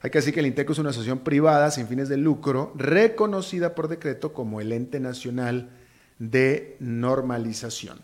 [0.00, 3.74] Hay que decir que el INTECO es una asociación privada sin fines de lucro, reconocida
[3.74, 5.70] por decreto como el ente nacional
[6.18, 8.00] de normalización.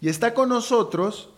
[0.00, 1.30] Y está con nosotros,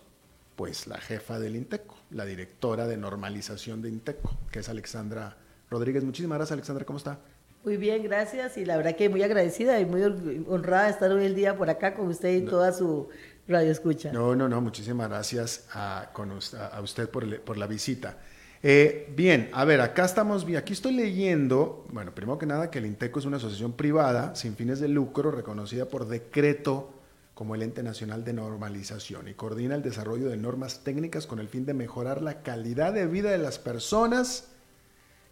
[0.54, 5.36] pues, la jefa del INTECO, la directora de normalización de INTECO, que es Alexandra
[5.70, 6.04] Rodríguez.
[6.04, 7.18] Muchísimas gracias, Alexandra, ¿cómo está?
[7.64, 8.56] Muy bien, gracias.
[8.58, 10.02] Y la verdad que muy agradecida y muy
[10.48, 13.08] honrada de estar hoy el día por acá con usted y toda su
[13.46, 14.12] radio escucha.
[14.12, 16.10] No, no, no, muchísimas gracias a,
[16.82, 18.18] usted por, por la visita.
[18.64, 22.86] Eh, bien, a ver, acá estamos, aquí estoy leyendo, bueno, primero que nada que el
[22.86, 26.92] INTECO es una asociación privada sin fines de lucro reconocida por decreto
[27.34, 31.48] como el ente nacional de normalización y coordina el desarrollo de normas técnicas con el
[31.48, 34.51] fin de mejorar la calidad de vida de las personas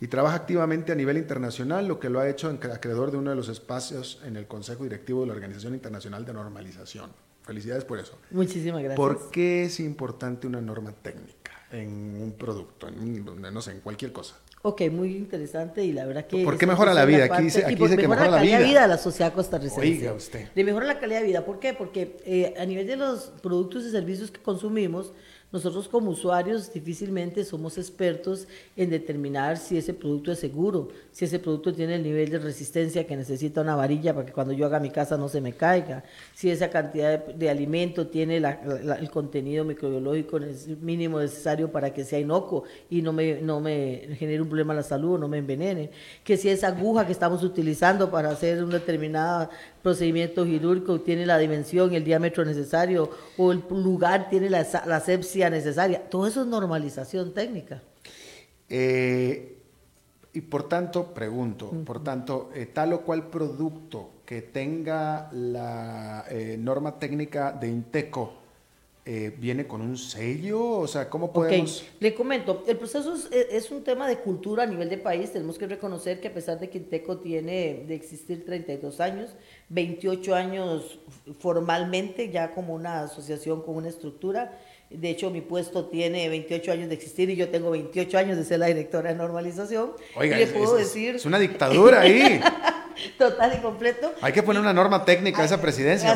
[0.00, 3.36] y trabaja activamente a nivel internacional, lo que lo ha hecho acreedor de uno de
[3.36, 7.10] los espacios en el Consejo Directivo de la Organización Internacional de Normalización.
[7.42, 8.18] Felicidades por eso.
[8.30, 8.96] Muchísimas gracias.
[8.96, 11.40] ¿Por qué es importante una norma técnica?
[11.72, 14.36] en un producto, en, no sé, en cualquier cosa.
[14.62, 16.44] Ok, muy interesante y la verdad que...
[16.44, 17.24] ¿Por qué mejora la vida?
[17.24, 19.80] Aquí dice, aquí dice que mejora, la, calidad de vida de la sociedad costarricense.
[19.80, 20.48] Oiga usted.
[20.54, 21.44] Le mejora la calidad de vida.
[21.46, 21.72] ¿Por qué?
[21.72, 25.14] Porque eh, a nivel de los productos y servicios que consumimos,
[25.52, 31.40] nosotros como usuarios difícilmente somos expertos en determinar si ese producto es seguro, si ese
[31.40, 34.78] producto tiene el nivel de resistencia que necesita una varilla para que cuando yo haga
[34.78, 40.38] mi casa no se me caiga, si esa cantidad de, alimento tiene el contenido microbiológico
[40.80, 44.76] mínimo necesario para que sea inocuo y no me, no me genere un problema a
[44.76, 45.90] la salud, no me envenene,
[46.22, 49.50] que si esa aguja que estamos utilizando para hacer un determinado
[49.83, 55.51] procedimiento quirúrgico tiene la dimensión el diámetro necesario o el lugar tiene la, la asepsia
[55.51, 57.83] necesaria, todo eso es normalización técnica.
[58.69, 59.57] Eh,
[60.33, 66.57] y por tanto, pregunto, por tanto, eh, tal o cual producto que tenga la eh,
[66.57, 68.35] norma técnica de INTECO,
[69.05, 70.79] eh, ¿viene con un sello?
[70.79, 71.85] O sea, ¿cómo podemos...?
[71.99, 75.33] Le comento, el proceso es, un tema de cultura a nivel de país.
[75.33, 79.31] Tenemos que reconocer que a pesar de que INTECO tiene de existir 32 años,
[79.70, 81.00] 28 años
[81.38, 84.59] formalmente ya como una asociación con una estructura,
[84.90, 88.44] de hecho, mi puesto tiene 28 años de existir y yo tengo 28 años de
[88.44, 89.92] ser la directora de normalización.
[90.16, 91.14] Oiga, le puedo es, decir...
[91.14, 92.40] es una dictadura ahí.
[93.18, 94.12] Total y completo.
[94.20, 96.11] Hay que poner una norma técnica a, esa presidencia.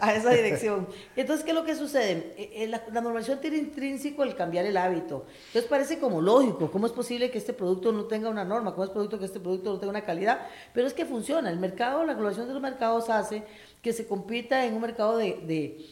[0.00, 0.88] A, esa, dirección.
[1.16, 2.34] Entonces, ¿qué es lo que sucede?
[2.36, 5.26] Eh, eh, la, la, normalización tiene intrínseco el cambiar el hábito.
[5.48, 6.70] Entonces, parece como lógico.
[6.70, 8.72] ¿Cómo es posible que este producto no tenga una norma?
[8.72, 10.46] ¿Cómo es posible que este producto no tenga una calidad?
[10.72, 11.50] Pero es que funciona.
[11.50, 13.42] El mercado, la globalización de los mercados hace
[13.82, 15.84] que se compita en un mercado de de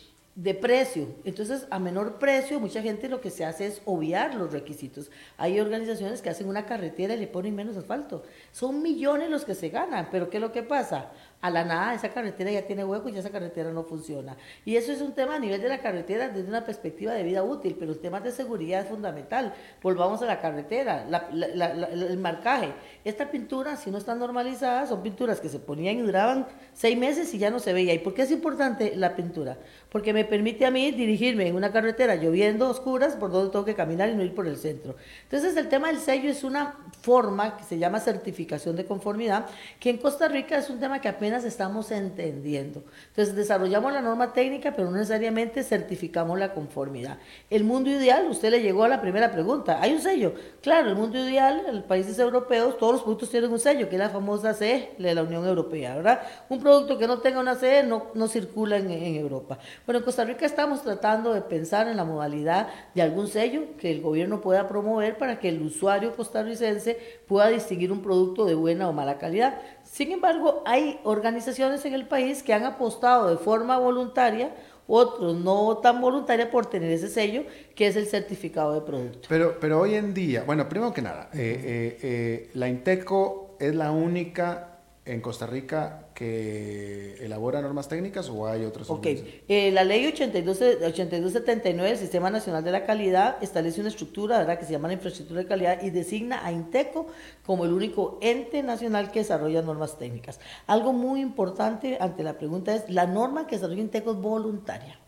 [0.61, 1.09] precio.
[1.25, 5.11] Entonces, a menor precio, mucha gente lo que se hace es obviar los requisitos.
[5.37, 8.23] Hay organizaciones que hacen una carretera y le ponen menos asfalto.
[8.53, 11.11] Son millones los que se ganan, pero ¿qué es lo que pasa?
[11.41, 14.37] a la nada esa carretera ya tiene hueco y ya esa carretera no funciona.
[14.65, 17.45] Y eso es un tema a nivel de la carretera desde una perspectiva de vida
[17.45, 19.55] útil, pero el tema de seguridad es fundamental.
[19.81, 22.73] Volvamos a la carretera, el marcaje.
[23.05, 27.33] Esta pintura, si no está normalizada, son pinturas que se ponían y duraban seis meses
[27.33, 27.95] y ya no se veía.
[27.95, 29.59] ¿Y por qué es importante la pintura?
[29.91, 33.75] Porque me permite a mí dirigirme en una carretera lloviendo oscuras por donde tengo que
[33.75, 34.97] caminar y no ir por el centro.
[35.23, 39.47] Entonces el tema del sello es una forma que se llama certificación de conformidad,
[39.81, 42.85] que en Costa Rica es un tema que apenas estamos entendiendo.
[43.09, 47.19] Entonces desarrollamos la norma técnica, pero no necesariamente certificamos la conformidad.
[47.49, 50.35] El mundo ideal, usted le llegó a la primera pregunta, ¿hay un sello?
[50.61, 53.97] Claro, el mundo ideal, en los países europeos, todos los productos tienen un sello, que
[53.97, 56.21] es la famosa CE de la Unión Europea, ¿verdad?
[56.49, 59.59] Un producto que no tenga una CE no, no circula en, en Europa.
[59.87, 63.91] Bueno, en Costa Rica estamos tratando de pensar en la modalidad de algún sello que
[63.91, 68.89] el gobierno pueda promover para que el usuario costarricense pueda distinguir un producto de buena
[68.89, 69.61] o mala calidad.
[69.83, 74.55] Sin embargo, hay organizaciones en el país que han apostado de forma voluntaria,
[74.87, 79.29] otros no tan voluntaria por tener ese sello, que es el certificado de producto.
[79.29, 83.75] Pero, pero hoy en día, bueno, primero que nada, eh, eh, eh, la Inteco es
[83.75, 88.91] la única en Costa Rica que elabora normas técnicas o hay otros?
[88.91, 94.39] Ok, eh, la ley 82, 8279 del Sistema Nacional de la Calidad establece una estructura
[94.39, 94.59] ¿verdad?
[94.59, 97.07] que se llama la infraestructura de calidad y designa a INTECO
[97.47, 100.41] como el único ente nacional que desarrolla normas técnicas.
[100.67, 104.99] Algo muy importante ante la pregunta es, la norma que desarrolla INTECO es voluntaria.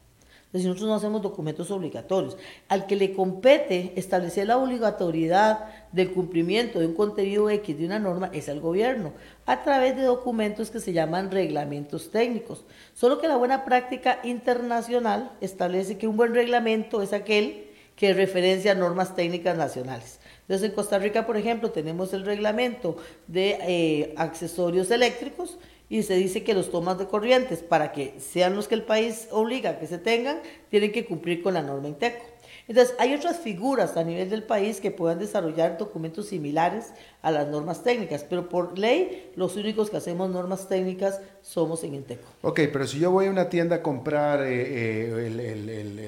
[0.50, 2.36] Entonces, nosotros no hacemos documentos obligatorios.
[2.68, 8.00] Al que le compete establecer la obligatoriedad del cumplimiento de un contenido X de una
[8.00, 9.12] norma es el gobierno,
[9.46, 12.64] a través de documentos que se llaman reglamentos técnicos.
[12.94, 18.72] Solo que la buena práctica internacional establece que un buen reglamento es aquel que referencia
[18.72, 20.18] a normas técnicas nacionales.
[20.40, 22.96] Entonces, en Costa Rica, por ejemplo, tenemos el reglamento
[23.28, 25.58] de eh, accesorios eléctricos
[25.90, 29.26] y se dice que los tomas de corrientes, para que sean los que el país
[29.32, 32.29] obliga a que se tengan, tienen que cumplir con la norma INTECO.
[32.70, 37.48] Entonces, hay otras figuras a nivel del país que puedan desarrollar documentos similares a las
[37.48, 42.28] normas técnicas, pero por ley, los únicos que hacemos normas técnicas somos en INTECO.
[42.42, 45.98] Ok, pero si yo voy a una tienda a comprar eh, eh, el, el, el,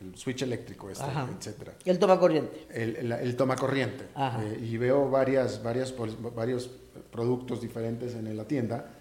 [0.00, 1.04] el, switch eléctrico, este,
[1.36, 1.74] etcétera.
[1.84, 2.66] El toma corriente.
[2.70, 4.04] El, toma corriente.
[4.16, 5.94] Eh, y veo varias, varias,
[6.34, 6.70] varios
[7.12, 8.97] productos diferentes en la tienda.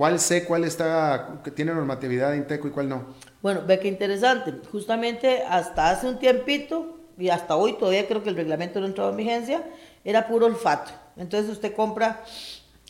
[0.00, 3.04] ¿Cuál sé cuál está, que tiene normatividad de Inteco y cuál no?
[3.42, 4.54] Bueno, ve qué interesante.
[4.72, 9.10] Justamente hasta hace un tiempito, y hasta hoy todavía creo que el reglamento no entraba
[9.10, 9.62] en vigencia,
[10.02, 10.90] era puro olfato.
[11.18, 12.24] Entonces usted compra,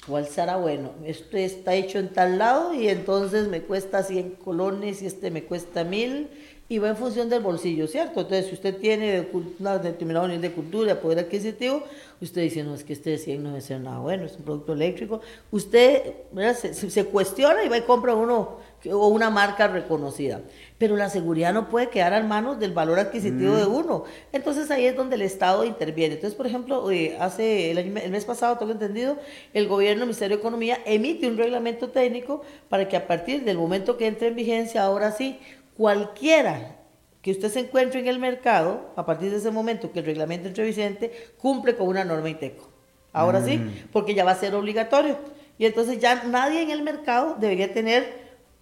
[0.07, 0.93] ¿cuál será bueno?
[1.05, 5.43] Este está hecho en tal lado y entonces me cuesta 100 colones y este me
[5.43, 6.31] cuesta 1000
[6.71, 8.21] y va en función del bolsillo, ¿cierto?
[8.21, 11.83] Entonces, si usted tiene un determinado nivel de cultura, poder adquisitivo,
[12.21, 14.45] usted dice, no, es que este de 100 no debe ser nada bueno, es un
[14.45, 15.21] producto eléctrico.
[15.51, 16.15] Usted
[16.55, 20.43] se, se, cuestiona y va y compra uno o una marca reconocida.
[20.79, 23.75] Pero la seguridad no puede quedar a manos del valor adquisitivo de mm.
[23.75, 24.05] uno.
[24.33, 26.15] Entonces, ahí es donde el Estado interviene.
[26.15, 29.19] Entonces, por ejemplo, eh, hace el, el mes pasado, tengo entendido,
[29.53, 33.59] el gobierno, el Ministerio de Economía, emite un reglamento técnico para que a partir del
[33.59, 35.41] momento que entre en vigencia, ahora sí,
[35.81, 36.77] cualquiera
[37.23, 40.47] que usted se encuentre en el mercado, a partir de ese momento que el reglamento
[40.47, 42.69] entre vigente, cumple con una norma INTECO.
[43.15, 43.89] Ahora sí, mm.
[43.91, 45.17] porque ya va a ser obligatorio.
[45.57, 48.13] Y entonces ya nadie en el mercado debería tener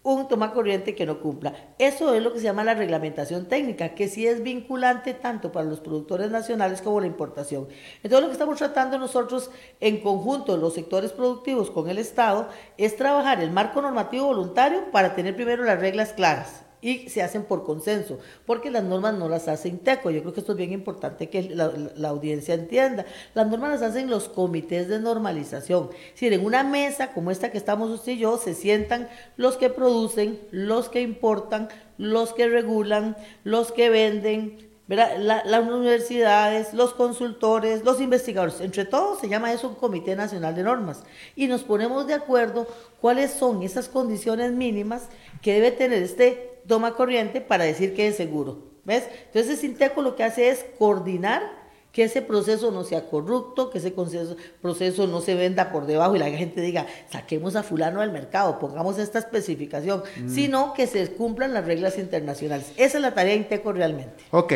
[0.05, 1.55] un toma corriente que no cumpla.
[1.81, 5.67] Eso es lo que se llama la reglamentación técnica, que sí es vinculante tanto para
[5.67, 7.67] los productores nacionales como la importación.
[8.05, 9.51] Entonces lo que estamos tratando nosotros
[9.81, 15.17] en conjunto, los sectores productivos con el Estado, es trabajar el marco normativo voluntario para
[15.17, 19.49] tener primero las reglas claras y se hacen por consenso, porque las normas no las
[19.49, 20.11] hace INTECO.
[20.11, 23.05] Yo creo que esto es bien importante que la, audiencia entienda.
[23.35, 25.91] Las normas las hacen los comités de normalización.
[25.93, 29.57] Es decir, en una mesa como esta que estamos usted y yo, se sientan los
[29.57, 37.85] que producen, los que importan, los que regulan, los que venden, las universidades, los consultores,
[37.85, 41.03] los investigadores, entre todos se llama eso un Comité Nacional de Normas
[41.37, 42.67] y nos ponemos de acuerdo
[42.99, 45.09] cuáles son esas condiciones mínimas
[45.43, 48.69] que debe tener este toma corriente para decir que es seguro.
[48.85, 49.05] ¿Ves?
[49.27, 51.59] Entonces, Sinteco lo que hace es coordinar
[51.93, 56.19] que ese proceso no sea corrupto, que ese proceso, no se venda por debajo y
[56.19, 60.29] la gente diga, saquemos a fulano del mercado, pongamos esta especificación, mm.
[60.29, 62.73] sino que se cumplan las reglas internacionales.
[62.77, 64.25] Esa es la tarea de Inteco realmente.
[64.31, 64.53] Ok,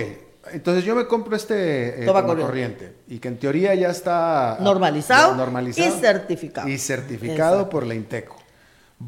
[0.53, 2.93] entonces yo me compro este eh, toma, corriente.
[3.09, 6.69] y que en teoría ya está normalizado, normalizado y certificado.
[6.69, 8.42] Y certificado por la Inteco.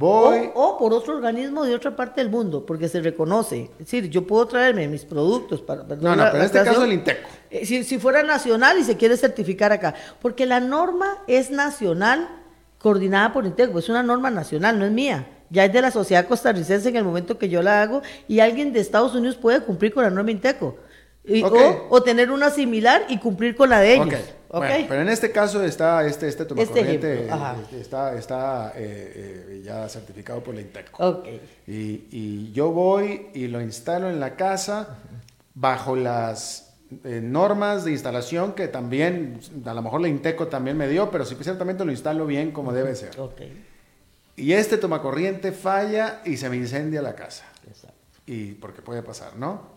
[0.01, 3.71] O, por otro organismo de otra parte del mundo, porque se reconoce.
[3.73, 5.83] Es decir, yo puedo traerme mis productos para...
[5.83, 7.29] No, no, pero en este caso el INTECO.
[7.51, 12.29] Eh, si, si fuera nacional y se quiere certificar acá, porque la norma es nacional
[12.79, 15.29] coordinada por INTECO, es una norma nacional, no es mía.
[15.51, 18.73] Ya es de la sociedad costarricense en el momento que yo la hago y alguien
[18.73, 20.77] de Estados Unidos puede cumplir con la norma INTECO.
[21.89, 24.21] o, tener una similar y cumplir con la de ellos.
[24.59, 29.89] Bueno, pero en este caso está este, este tomacorriente, este está, está eh, eh, ya
[29.89, 31.23] certificado por la Inteco.
[31.67, 34.99] Y, y, yo voy y lo instalo en la casa
[35.55, 40.89] bajo las eh, normas de instalación que también, a lo mejor la Inteco también me
[40.89, 43.11] dio, pero sí ciertamente lo instalo bien como debe ser.
[44.37, 47.45] Y este tomacorriente falla y se me incendia la casa.
[47.67, 47.97] Exacto.
[48.27, 49.74] Y porque puede pasar, ¿no?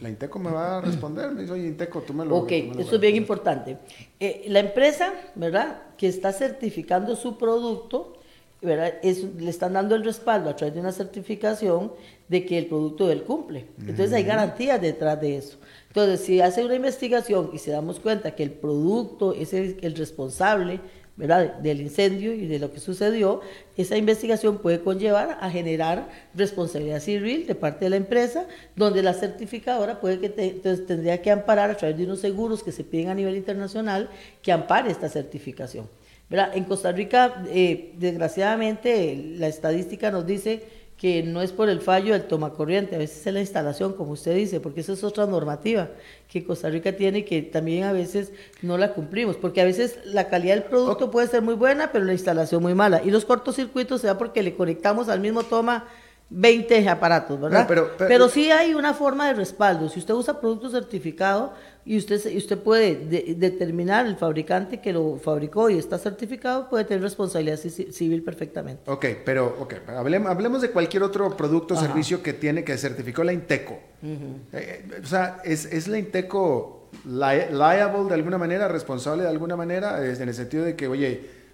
[0.00, 2.36] La Inteco me va a responder, me dice, oye, Inteco, tú me lo...
[2.36, 3.16] Ok, me lo esto es bien garantiza".
[3.16, 3.78] importante.
[4.20, 5.78] Eh, la empresa, ¿verdad?
[5.96, 8.14] Que está certificando su producto,
[8.62, 8.94] ¿verdad?
[9.02, 11.92] Es- le están dando el respaldo a través de una certificación
[12.28, 13.66] de que el producto él cumple.
[13.80, 15.58] Entonces hay garantías detrás de eso.
[15.88, 19.94] Entonces, si hace una investigación y se damos cuenta que el producto es el, el
[19.94, 20.80] responsable,
[21.16, 21.54] ¿verdad?
[21.58, 23.40] Del incendio y de lo que sucedió,
[23.76, 29.14] esa investigación puede conllevar a generar responsabilidad civil de parte de la empresa, donde la
[29.14, 32.82] certificadora puede que te- entonces tendría que amparar a través de unos seguros que se
[32.82, 34.08] piden a nivel internacional
[34.42, 35.88] que ampare esta certificación.
[36.30, 40.64] En Costa Rica, eh, desgraciadamente, la estadística nos dice
[41.04, 44.34] que no es por el fallo del tomacorriente, a veces es la instalación, como usted
[44.34, 45.90] dice, porque esa es otra normativa
[46.28, 48.32] que Costa Rica tiene y que también a veces
[48.62, 52.06] no la cumplimos, porque a veces la calidad del producto puede ser muy buena, pero
[52.06, 53.02] la instalación muy mala.
[53.04, 55.84] Y los cortocircuitos se da porque le conectamos al mismo toma
[56.30, 57.66] 20 aparatos, ¿verdad?
[57.68, 59.90] Pero- pero- pero sí hay una forma de respaldo.
[59.90, 61.52] Si usted usa producto certificado
[61.86, 66.84] y usted, usted puede de- determinar el fabricante que lo fabricó y está certificado, puede
[66.84, 68.90] tener responsabilidad ci- civil perfectamente.
[68.90, 73.22] Ok, pero ok, hablemos, hablemos de cualquier otro producto o servicio que tiene que certificó
[73.24, 73.78] la Inteco.
[74.02, 79.28] Eh, eh, o sea, ¿es, es la Inteco li- liable de alguna manera, responsable de
[79.28, 81.44] alguna manera, Es en el sentido de que, oye,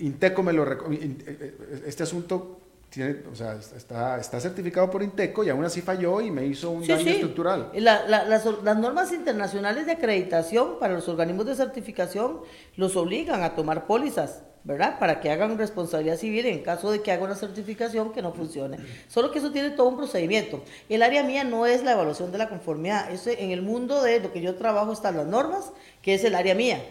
[0.00, 0.70] Inteco me lo...
[0.70, 1.54] eh, eh,
[1.86, 2.60] Este asunto
[2.94, 6.70] tiene, o sea, está, está certificado por Inteco y aún así falló y me hizo
[6.70, 7.10] un Sí, daño sí.
[7.10, 7.70] estructural.
[7.74, 12.40] La- la- las, las normas internacionales de acreditación para los organismos de certificación
[12.76, 14.98] los obligan a tomar pólizas, ¿verdad?
[14.98, 18.78] Para que hagan responsabilidad civil en caso de que haga una certificación que no funcione.
[19.08, 20.62] Solo que eso tiene todo un procedimiento.
[20.88, 23.10] El área mía no es la evaluación de la conformidad.
[23.10, 25.70] Eso, en el mundo de lo que yo trabajo están las normas,
[26.04, 26.84] que es el área mía.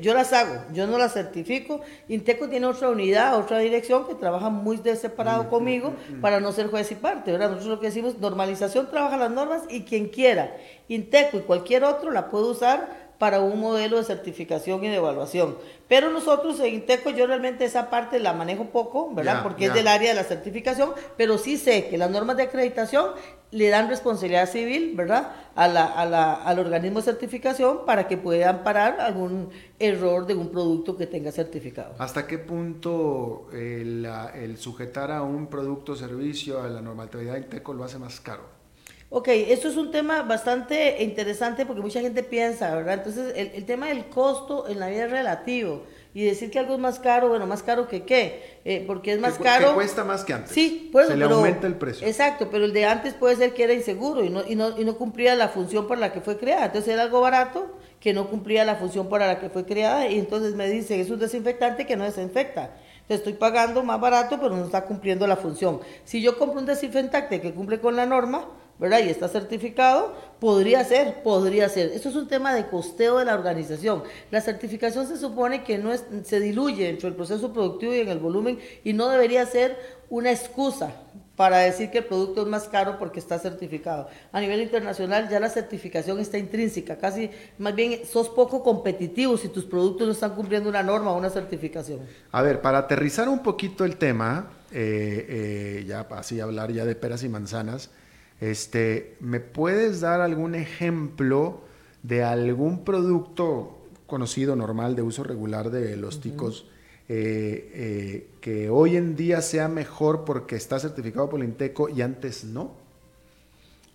[0.00, 1.80] Yo las hago, yo no las certifico.
[2.08, 6.68] Inteco tiene otra unidad, otra dirección que trabaja muy de separado conmigo para no ser
[6.68, 7.48] juez y parte, ¿verdad?
[7.48, 10.56] Nosotros lo que decimos, normalización trabaja las normas y quien quiera,
[10.86, 15.56] Inteco y cualquier otro la puede usar para un modelo de certificación y de evaluación.
[15.88, 19.34] Pero nosotros en Inteco yo realmente esa parte la manejo poco, ¿verdad?
[19.42, 23.10] Porque es del área de la certificación, pero sí sé que las normas de acreditación
[23.50, 25.32] le dan responsabilidad civil, ¿verdad?
[25.54, 30.34] A la, a la- al organismo de certificación para que puedan parar algún error de
[30.36, 31.96] un producto que tenga certificado.
[31.98, 37.40] ¿Hasta qué punto el, el sujetar a un producto o servicio a la normatividad de
[37.40, 38.59] Inteco lo hace más caro?
[39.12, 42.94] Ok, esto es un tema bastante interesante porque mucha gente piensa, ¿verdad?
[42.94, 45.82] Entonces, el, el tema del costo en la vida es relativo.
[46.14, 49.20] Y decir que algo es más caro, bueno, más caro que qué, Eh, porque es
[49.20, 49.68] más Que caro.
[49.68, 50.52] que cuesta más que antes.
[50.52, 52.06] Sí, pues, Se le pero- aumenta el precio.
[52.06, 54.84] Exacto, pero el de antes puede ser que era inseguro y no, y no, y
[54.84, 56.66] no cumplía la función para la que fue creada.
[56.66, 60.18] Entonces era algo barato que no cumplía la función para la que fue creada y
[60.20, 62.70] entonces me dicen, es un desinfectante que no desinfecta.
[63.10, 65.80] Estoy pagando más barato, pero no está cumpliendo la función.
[66.04, 68.46] Si yo compro un desinfectante que cumple con la norma,
[68.78, 69.00] ¿verdad?
[69.04, 71.90] Y está certificado, podría ser, podría ser.
[71.90, 74.04] Esto es un tema de costeo de la organización.
[74.30, 78.08] La certificación se supone que no es, se diluye dentro del proceso productivo y en
[78.08, 79.76] el volumen y no debería ser
[80.08, 80.94] una excusa
[81.40, 84.10] para decir que el producto es más caro porque está certificado.
[84.30, 89.48] A nivel internacional ya la certificación está intrínseca, casi más bien sos poco competitivo si
[89.48, 92.00] tus productos no están cumpliendo una norma o una certificación.
[92.30, 96.94] A ver, para aterrizar un poquito el tema, eh, eh, ya así hablar ya de
[96.94, 97.88] peras y manzanas,
[98.38, 101.62] este, ¿me puedes dar algún ejemplo
[102.02, 106.66] de algún producto conocido, normal, de uso regular de los ticos,
[107.12, 112.02] eh, eh, que hoy en día sea mejor porque está certificado por el Inteco y
[112.02, 112.78] antes no?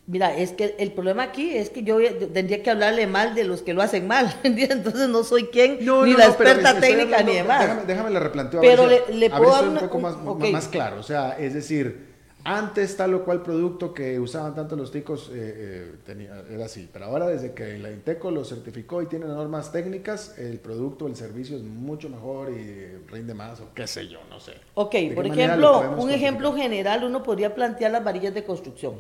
[0.07, 1.97] Mira, es que el problema aquí es que yo
[2.31, 4.77] tendría que hablarle mal de los que lo hacen mal, ¿entiendes?
[4.77, 7.61] entonces no soy quien, ni la experta técnica hablando- ni demás.
[7.61, 10.25] Déjame, déjame le replanteo a Pero ver si- le- le a ver puedo dar un
[10.25, 10.99] poco más claro.
[10.99, 12.14] O sea, es decir,
[12.45, 16.87] antes tal o cual producto que usaban tanto los ticos eh, eh, tenía, era así,
[16.93, 21.15] pero ahora desde que la Inteco lo certificó y tiene normas técnicas, el producto, el
[21.15, 24.53] servicio es mucho mejor y rinde más o qué sé yo, no sé.
[24.75, 28.93] Ok, ¿De qué por ejemplo, un ejemplo general, uno podría plantear las varillas de construcción.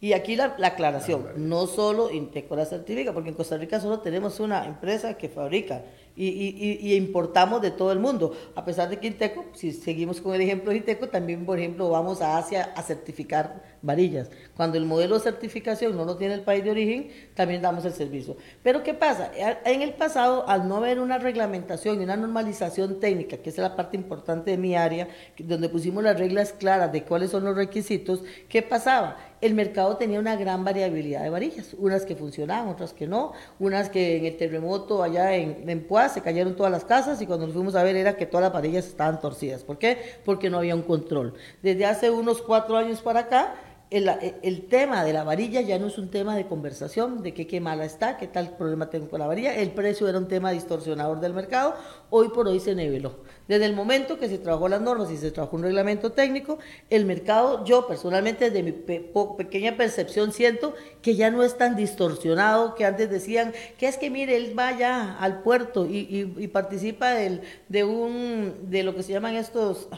[0.00, 4.00] Y aquí la, la aclaración, no solo Inteco la certifica, porque en Costa Rica solo
[4.00, 5.82] tenemos una empresa que fabrica
[6.16, 8.32] y, y- y- importamos de todo el mundo.
[8.54, 11.88] A pesar de que Inteco, si seguimos con el ejemplo de Inteco, también, por ejemplo,
[11.88, 14.30] vamos a Asia a certificar varillas.
[14.56, 17.92] Cuando el modelo de certificación no lo tiene el país de origen, también damos el
[17.94, 18.36] servicio.
[18.62, 19.32] Pero ¿qué pasa?
[19.64, 23.74] En el pasado, al no haber una reglamentación y una normalización técnica, que es la
[23.74, 28.22] parte importante de mi área, donde pusimos las reglas claras de cuáles son los requisitos,
[28.48, 29.16] ¿qué pasaba?
[29.44, 33.90] El mercado tenía una gran variabilidad de varillas, unas que funcionaban, otras que no, unas
[33.90, 37.54] que en el terremoto allá en, en se cayeron todas las casas y cuando nos
[37.54, 39.62] fuimos a ver era que todas las varillas estaban torcidas.
[39.62, 39.98] ¿Por qué?
[40.24, 41.34] Porque no había un control.
[41.62, 43.54] Desde hace unos cuatro años para acá,
[43.90, 47.60] el, tema de la varilla ya no es un tema de conversación, de que qué
[47.60, 49.54] mala está, qué tal problema tengo con la varilla.
[49.54, 51.74] El precio era un tema distorsionador del mercado.
[52.10, 53.16] Hoy por hoy se niveló.
[53.46, 56.58] Desde el momento que se trabajó las normas y se trabajó un reglamento técnico,
[56.90, 62.74] el mercado, yo personalmente desde mi pequeña percepción siento que ya no es tan distorsionado
[62.74, 67.84] que antes decían que es que mire, él vaya al puerto y, participa del, de
[67.84, 69.88] un de lo que se llaman estos,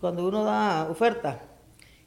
[0.00, 1.53] cuando uno da oferta.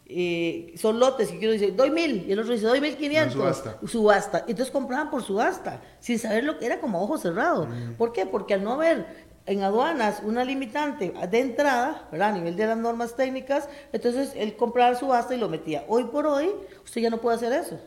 [0.10, 3.34] Eh, son lotes y uno dice, doy mil, y el otro dice, doy mil quinientos.
[3.34, 3.78] Subasta.
[3.86, 4.40] subasta.
[4.48, 7.68] Entonces compraban por subasta, sin saber lo que era como ojo cerrado.
[7.68, 7.96] Mm.
[7.98, 8.26] ¿Por qué?
[8.26, 9.06] Porque al no haber
[9.48, 12.30] en aduanas una limitante de entrada, ¿verdad?
[12.30, 15.84] A nivel de las normas técnicas, entonces él compraba subasta y lo metía.
[15.90, 16.52] Hoy por hoy,
[16.86, 17.78] usted ya no puede hacer eso,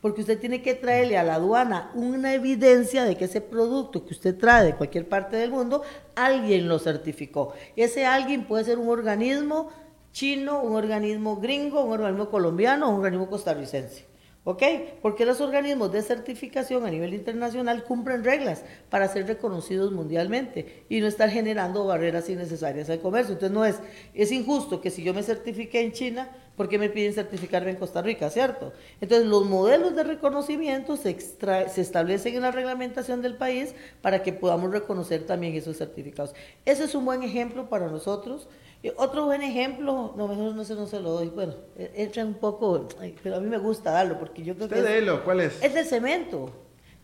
[0.00, 4.14] porque usted tiene que traerle a la aduana una evidencia de que ese producto que
[4.14, 5.82] usted trae de cualquier parte del mundo,
[6.16, 7.52] alguien lo certificó.
[7.76, 9.70] Ese alguien puede ser un organismo
[10.12, 14.06] chino, un organismo gringo, un organismo colombiano, un organismo costarricense.
[14.44, 14.62] ¿Ok?
[15.02, 21.00] Porque los organismos de certificación a nivel internacional cumplen reglas para ser reconocidos mundialmente y
[21.00, 23.34] no estar generando barreras innecesarias al comercio.
[23.34, 23.76] Entonces no es,
[24.14, 27.76] es injusto que si yo me certifique en China, ¿por qué me piden certificarme en
[27.76, 28.28] Costa Rica?
[28.28, 28.74] ¿Cierto?
[29.00, 34.34] Entonces los modelos de reconocimiento se, se establecen en la reglamentación del país para que
[34.34, 36.34] podamos reconocer también esos certificados.
[36.66, 38.48] Ese es un buen ejemplo para nosotros.
[38.96, 42.34] Otro buen ejemplo, no, mejor no se, no se lo doy, bueno, e, entra un
[42.34, 42.88] poco,
[43.24, 44.98] pero a mí me gusta darlo porque yo creo que...
[44.98, 45.60] Es, ¿cuál es?
[45.62, 46.52] Es del cemento.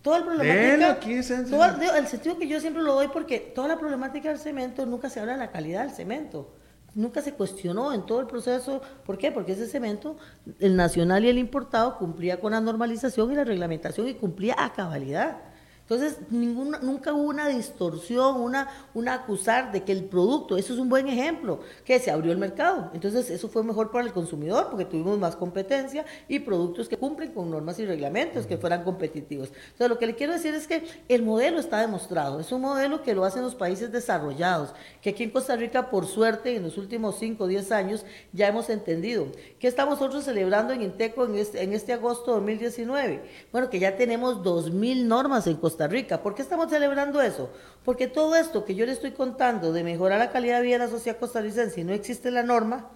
[0.00, 0.90] Toda la problemática...
[0.92, 4.28] Aquí es el, todo, el sentido que yo siempre lo doy porque toda la problemática
[4.28, 6.52] del cemento nunca se habla de la calidad del cemento.
[6.94, 8.80] Nunca se cuestionó en todo el proceso.
[9.04, 9.32] ¿Por qué?
[9.32, 10.16] Porque ese cemento,
[10.60, 14.72] el nacional y el importado, cumplía con la normalización y la reglamentación y cumplía a
[14.72, 15.53] cabalidad.
[15.84, 20.78] Entonces, ninguna, nunca hubo una distorsión, una, una acusar de que el producto, eso es
[20.78, 22.90] un buen ejemplo, que se abrió el mercado.
[22.94, 27.32] Entonces, eso fue mejor para el consumidor porque tuvimos más competencia y productos que cumplen
[27.32, 29.48] con normas y reglamentos que fueran competitivos.
[29.48, 32.40] Entonces, lo que le quiero decir es que el modelo está demostrado.
[32.40, 34.72] Es un modelo que lo hacen los países desarrollados,
[35.02, 38.48] que aquí en Costa Rica, por suerte, en los últimos 5 o 10 años, ya
[38.48, 39.26] hemos entendido.
[39.58, 43.22] ¿Qué estamos nosotros celebrando en Inteco en este, en este agosto de 2019?
[43.52, 46.22] Bueno, que ya tenemos 2.000 normas en Costa Costa Rica.
[46.22, 47.50] ¿Por qué estamos celebrando eso?
[47.84, 50.84] Porque todo esto que yo le estoy contando de mejorar la calidad de vida de
[50.84, 52.90] la sociedad costarricense y no existe la norma,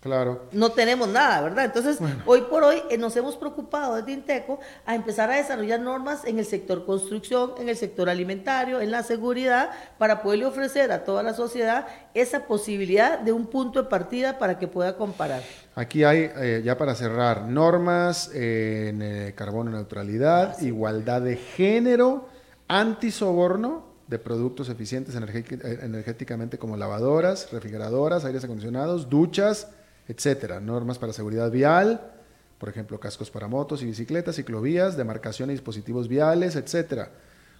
[0.00, 0.46] Claro.
[0.52, 1.64] No tenemos nada, ¿verdad?
[1.64, 6.24] Entonces, hoy por hoy eh, nos hemos preocupado desde Inteco a empezar a desarrollar normas
[6.24, 11.04] en el sector construcción, en el sector alimentario, en la seguridad, para poderle ofrecer a
[11.04, 15.42] toda la sociedad esa posibilidad de un punto de partida para que pueda comparar.
[15.74, 22.28] Aquí hay, eh, ya para cerrar, normas en eh, carbono neutralidad, igualdad de género,
[22.68, 29.68] antisoborno de productos eficientes energéticamente como lavadoras, refrigeradoras, aires acondicionados, duchas,
[30.08, 30.60] etcétera.
[30.60, 32.12] Normas para seguridad vial,
[32.58, 37.10] por ejemplo, cascos para motos y bicicletas, ciclovías, demarcación y dispositivos viales, etcétera.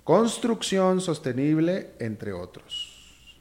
[0.05, 3.41] Construcción sostenible, entre otros.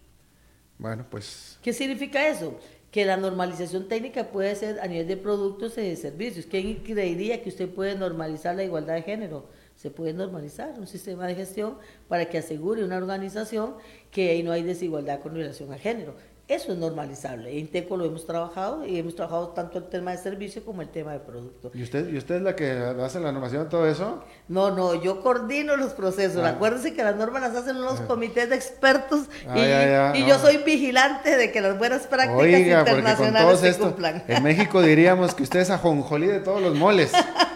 [0.78, 1.60] Bueno, pues.
[1.62, 2.60] ¿Qué significa eso?
[2.92, 6.46] Que la normalización técnica puede ser a nivel de productos y de servicios.
[6.46, 9.48] ¿Quién creería que usted puede normalizar la igualdad de género?
[9.76, 11.78] Se puede normalizar un sistema de gestión
[12.08, 13.76] para que asegure una organización
[14.12, 16.16] que ahí no hay desigualdad con relación a género.
[16.48, 17.58] Eso es normalizable.
[17.58, 20.90] En Teco lo hemos trabajado y hemos trabajado tanto el tema de servicio como el
[20.90, 21.72] tema de producto.
[21.74, 24.24] ¿Y usted, ¿y usted es la que hace la normación de todo eso?
[24.48, 26.44] No, no, yo coordino los procesos.
[26.44, 26.50] Ah.
[26.50, 28.06] Acuérdense que las normas las hacen los ah.
[28.08, 33.74] comités de expertos ah, y, yo soy vigilante de que las buenas prácticas internacionales se
[33.78, 34.24] cumplan.
[34.28, 37.12] En México diríamos que usted es ajonjolí de todos los moles.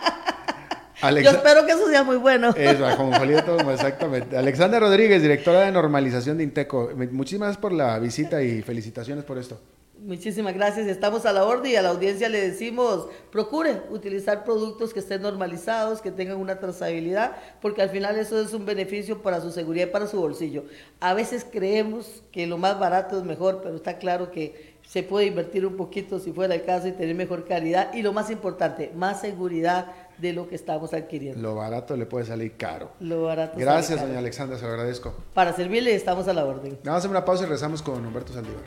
[1.02, 2.50] Yo espero que eso sea muy bueno.
[2.50, 2.88] Eso,
[3.72, 4.38] exactamente.
[4.38, 6.90] Alexandra Rodríguez, directora de normalización de Inteco.
[7.12, 9.60] Muchísimas gracias por la visita y felicitaciones por esto.
[10.02, 10.88] Muchísimas gracias.
[10.88, 15.22] Estamos a la orden y a la audiencia le decimos, procure utilizar productos que estén
[15.22, 19.88] normalizados, que tengan una trazabilidad, porque al final eso es un beneficio para su seguridad
[19.88, 20.64] y para su bolsillo.
[21.02, 25.26] A veces creemos que lo más barato es mejor, pero está claro que se puede
[25.28, 28.92] invertir un poquito si fuera el caso y tener mejor calidad y lo más importante,
[28.96, 29.88] más seguridad
[30.20, 31.42] de lo que estamos adquiriendo.
[31.42, 32.92] Lo barato le puede salir caro.
[33.00, 33.58] Lo barato.
[33.58, 35.16] Gracias, doña Alexandra, se lo agradezco.
[35.34, 36.80] Para servirle estamos a la orden.
[36.84, 38.64] Vamos a hacer una pausa y rezamos con Humberto Saldívar.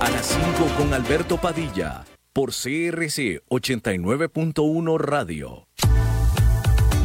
[0.00, 0.46] A las 5
[0.78, 5.66] con Alberto Padilla, por CRC 89.1 Radio.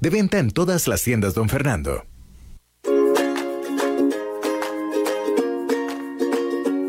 [0.00, 2.04] De venta en todas las tiendas, don Fernando.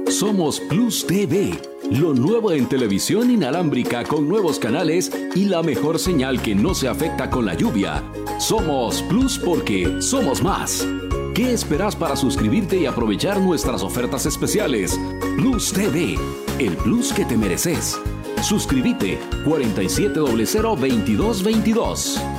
[0.10, 1.60] Somos Plus TV,
[1.92, 6.88] lo nuevo en televisión inalámbrica con nuevos canales y la mejor señal que no se
[6.88, 8.04] afecta con la lluvia.
[8.40, 10.88] Somos Plus porque somos más.
[11.34, 15.00] ¿Qué esperas para suscribirte y aprovechar nuestras ofertas especiales?
[15.36, 16.18] Plus TV,
[16.58, 18.00] el plus que te mereces.
[18.42, 22.37] Suscríbete 47002222.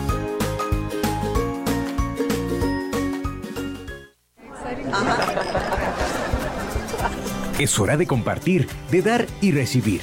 [7.59, 10.01] Es hora de compartir, de dar y recibir,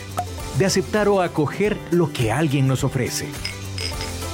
[0.59, 3.27] de aceptar o acoger lo que alguien nos ofrece.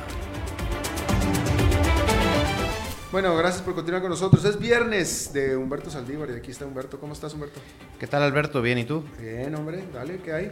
[3.14, 4.43] Bueno, gracias por continuar con nosotros.
[4.43, 7.00] Es viernes de Humberto Saldívar y aquí está Humberto.
[7.00, 7.62] ¿Cómo estás, Humberto?
[7.98, 8.62] ¿Qué tal, Alberto?
[8.62, 9.06] Bien, ¿y tú?
[9.18, 9.86] Bien, hombre.
[9.93, 10.52] Dale, ¿qué hay?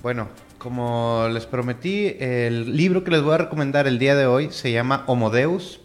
[0.00, 0.28] Bueno,
[0.58, 4.70] como les prometí, el libro que les voy a recomendar el día de hoy se
[4.70, 5.80] llama Homodeus,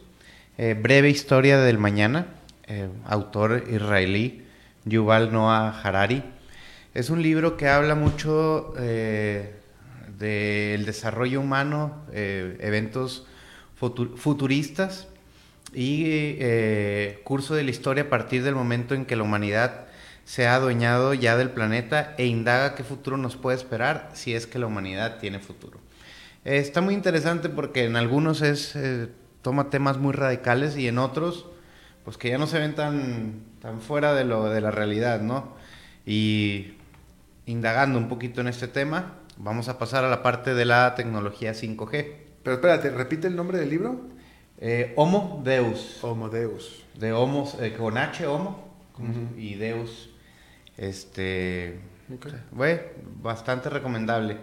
[0.60, 2.28] eh, breve historia del mañana,
[2.68, 4.44] eh, autor israelí
[4.86, 6.22] Yuval Noah Harari.
[6.94, 9.56] Es un libro que habla mucho eh,
[10.20, 13.26] del desarrollo humano, eventos
[13.80, 15.08] futuristas
[15.74, 16.38] y
[17.24, 19.88] curso de la historia a partir del momento en que la humanidad
[20.26, 24.48] se ha adueñado ya del planeta e indaga qué futuro nos puede esperar si es
[24.48, 25.80] que la humanidad tiene futuro.
[26.46, 29.10] Eh, está muy interesante porque en algunos es, eh,
[29.42, 31.48] toma temas muy radicales y en otros,
[32.06, 35.56] pues que ya no se ven tan, tan fuera de, lo, de la realidad, ¿no?
[36.06, 36.74] Y
[37.46, 41.52] indagando un poquito en este tema, vamos a pasar a la parte de la tecnología
[41.52, 42.16] 5G.
[42.44, 44.02] Pero espérate, repite el nombre del libro.
[44.60, 46.00] Eh, Homo Deus.
[46.02, 46.84] Homo Deus.
[46.96, 48.74] De Homo, con H, Homo,
[49.38, 50.13] y Deus
[50.78, 51.80] este,
[52.52, 52.82] bueno,
[53.22, 54.38] bastante recomendable.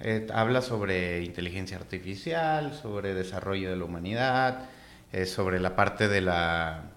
[0.00, 4.68] Eh, habla sobre inteligencia artificial, sobre desarrollo de la humanidad,
[5.12, 6.90] eh, sobre la parte de la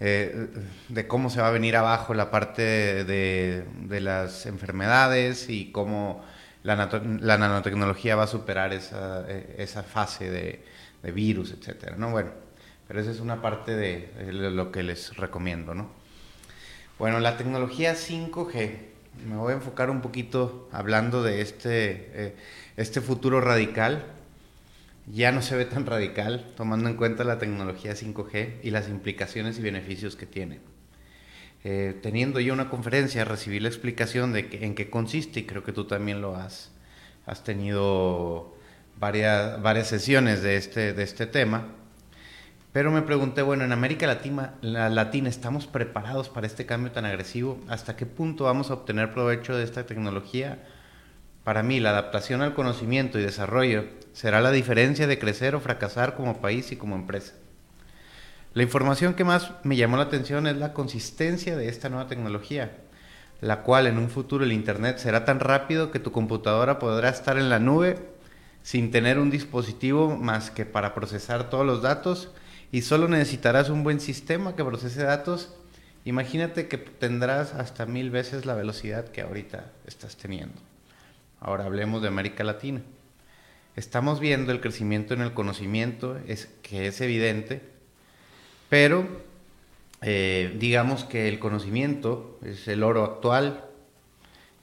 [0.00, 0.48] eh,
[0.88, 2.62] de cómo se va a venir abajo la parte
[3.04, 6.22] de, de las enfermedades y cómo
[6.62, 6.76] la,
[7.20, 10.64] la, nanotecnología va a superar esa, esa fase de,
[11.02, 12.10] de, virus, etcétera, ¿no?
[12.10, 12.30] Bueno,
[12.86, 16.05] pero esa es una parte de lo que les recomiendo, ¿no?
[16.98, 18.70] Bueno, la tecnología 5G,
[19.28, 22.36] me voy a enfocar un poquito hablando de este, eh,
[22.78, 24.06] este futuro radical.
[25.06, 29.58] Ya no se ve tan radical, tomando en cuenta la tecnología 5G y las implicaciones
[29.58, 30.60] y beneficios que tiene.
[31.64, 35.72] Eh, teniendo yo una conferencia, recibí la explicación de en qué consiste y creo que
[35.72, 36.70] tú también lo has,
[37.26, 38.56] has tenido
[38.98, 41.75] varias, varias sesiones de este, de este tema.
[42.76, 47.58] Pero me pregunté, bueno, en América Latina, la estamos preparados para este cambio tan agresivo.
[47.68, 50.62] ¿Hasta qué punto vamos a obtener provecho de esta tecnología?
[51.42, 56.16] Para mí, la adaptación al conocimiento y desarrollo será la diferencia de crecer o fracasar
[56.16, 57.32] como país y como empresa.
[58.52, 62.76] La información que más me llamó la atención es la consistencia de esta nueva tecnología,
[63.40, 67.38] la cual en un futuro el Internet será tan rápido que tu computadora podrá estar
[67.38, 68.10] en la nube
[68.62, 72.32] sin tener un dispositivo más que para procesar todos los datos
[72.72, 75.54] y solo necesitarás un buen sistema que procese datos.
[76.04, 80.54] Imagínate que tendrás hasta mil veces la velocidad que ahorita estás teniendo.
[81.40, 82.80] Ahora hablemos de América Latina.
[83.76, 87.60] Estamos viendo el crecimiento en el conocimiento, es, que es evidente,
[88.70, 89.06] pero
[90.00, 93.64] eh, digamos que el conocimiento es el oro actual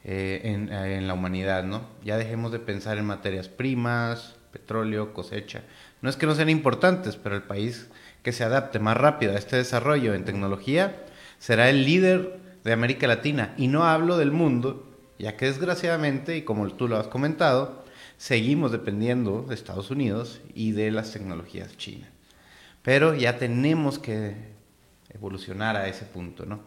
[0.03, 1.85] eh, en, en, la humanidad, ¿no?
[2.03, 5.63] Ya dejemos de pensar en materias primas, petróleo, cosecha
[6.03, 7.87] No es que no sean importantes, pero el país
[8.23, 10.97] que se adapte más rápido a este desarrollo en tecnología
[11.39, 13.53] será el líder de América Latina.
[13.57, 14.85] Y no hablo del mundo,
[15.17, 17.85] ya que desgraciadamente, y como tú lo has comentado,
[18.17, 22.09] seguimos dependiendo de Estados Unidos y de las tecnologías chinas.
[22.81, 24.35] Pero ya tenemos que
[25.09, 26.59] evolucionar a ese punto, ¿no?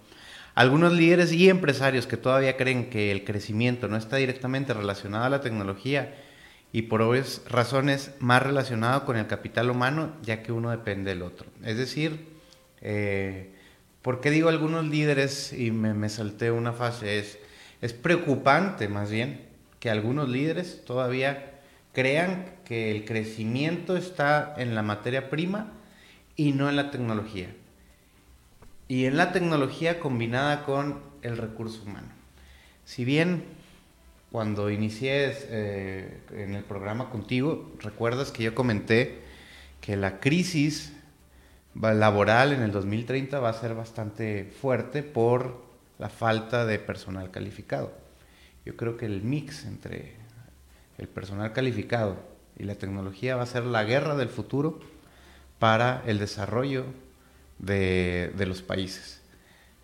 [0.55, 5.28] Algunos líderes y empresarios que todavía creen que el crecimiento no está directamente relacionado a
[5.28, 6.14] la tecnología
[6.76, 11.22] y por obvias razones más relacionado con el capital humano, ya que uno depende del
[11.22, 11.46] otro.
[11.64, 12.28] Es decir,
[12.82, 13.54] eh,
[14.02, 17.18] ¿por qué digo algunos líderes y me, me salté una fase?
[17.18, 17.38] Es,
[17.80, 19.40] es preocupante más bien
[19.80, 21.60] que algunos líderes todavía
[21.94, 25.72] crean que el crecimiento está en la materia prima
[26.36, 27.48] y no en la tecnología.
[28.86, 32.08] Y en la tecnología combinada con el recurso humano.
[32.84, 33.55] Si bien
[34.30, 39.20] cuando inicié eh, en el programa contigo, recuerdas que yo comenté
[39.80, 40.92] que la crisis
[41.74, 45.64] laboral en el 2030 va a ser bastante fuerte por
[45.98, 47.92] la falta de personal calificado.
[48.64, 50.14] Yo creo que el mix entre
[50.98, 52.16] el personal calificado
[52.58, 54.80] y la tecnología va a ser la guerra del futuro
[55.58, 56.84] para el desarrollo
[57.58, 59.20] de, los países.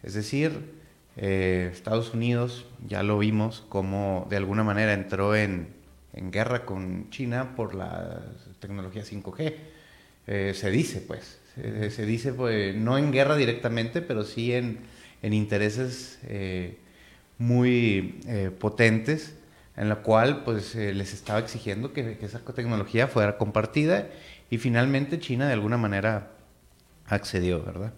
[0.03, 0.82] Es decir,
[1.17, 5.81] eh, Estados Unidos, ya lo vimos, como de alguna manera entró en,
[6.15, 8.23] guerra con China por la
[8.61, 9.55] tecnología 5G.
[10.27, 14.81] Eh, se dice, pues, se, dice, pues, no en guerra directamente, pero sí en,
[15.23, 16.79] intereses eh,
[17.39, 18.21] muy
[18.59, 19.37] potentes,
[19.77, 24.09] en la cual pues les estaba exigiendo que esa tecnología fuera compartida
[24.51, 26.33] y finalmente China de alguna manera
[27.07, 27.95] accedió, ¿verdad?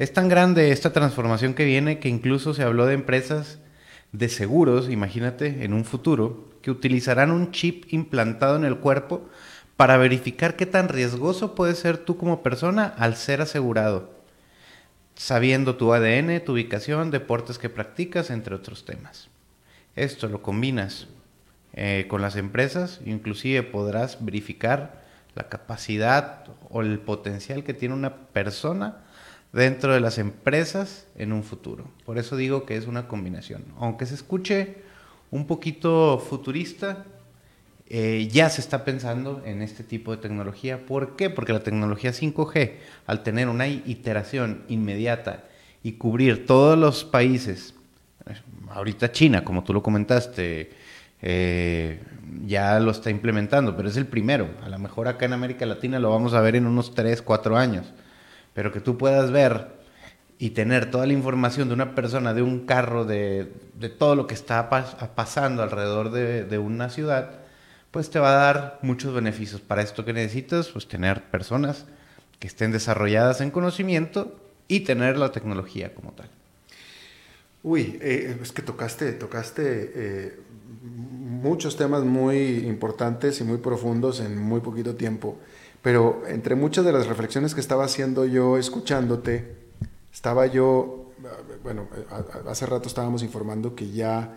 [0.00, 3.58] Es tan grande esta transformación que viene que incluso se habló de empresas
[4.12, 9.28] de seguros, imagínate, en un futuro, que utilizarán un chip implantado en el cuerpo
[9.76, 14.10] para verificar qué tan riesgoso puedes ser tú como persona al ser asegurado,
[15.16, 19.28] sabiendo tu ADN, tu ubicación, deportes que practicas, entre otros temas.
[19.96, 21.08] Esto lo combinas
[21.74, 25.02] eh, con las empresas, inclusive podrás verificar
[25.34, 29.04] la capacidad o el potencial que tiene una persona
[29.52, 31.84] dentro de las empresas en un futuro.
[32.04, 33.64] Por eso digo que es una combinación.
[33.78, 34.76] Aunque se escuche
[35.30, 37.04] un poquito futurista,
[37.88, 40.86] eh, ya se está pensando en este tipo de tecnología.
[40.86, 41.30] ¿Por qué?
[41.30, 42.74] Porque la tecnología 5G,
[43.06, 45.44] al tener una iteración inmediata
[45.82, 47.74] y cubrir todos los países,
[48.70, 50.70] ahorita China, como tú lo comentaste,
[51.20, 52.00] eh,
[52.46, 54.48] ya lo está implementando, pero es el primero.
[54.62, 57.56] A lo mejor acá en América Latina lo vamos a ver en unos 3, 4
[57.56, 57.92] años.
[58.54, 59.80] Pero que tú puedas ver
[60.38, 63.52] y tener toda la información de una persona, de un carro, de,
[63.98, 64.70] todo lo que está
[65.14, 67.40] pasando alrededor de, una ciudad,
[67.90, 69.60] pues te va a dar muchos beneficios.
[69.60, 71.84] Para esto que necesitas, pues tener personas
[72.38, 74.34] que estén desarrolladas en conocimiento
[74.66, 76.30] y tener la tecnología como tal.
[77.62, 80.40] Uy, eh, es que tocaste, tocaste eh,
[80.82, 85.38] muchos temas muy importantes y muy profundos en muy poquito tiempo.
[85.82, 89.56] Pero entre muchas de las reflexiones que estaba haciendo yo escuchándote,
[90.12, 91.12] estaba yo,
[91.62, 91.88] bueno,
[92.46, 94.36] hace rato estábamos informando que ya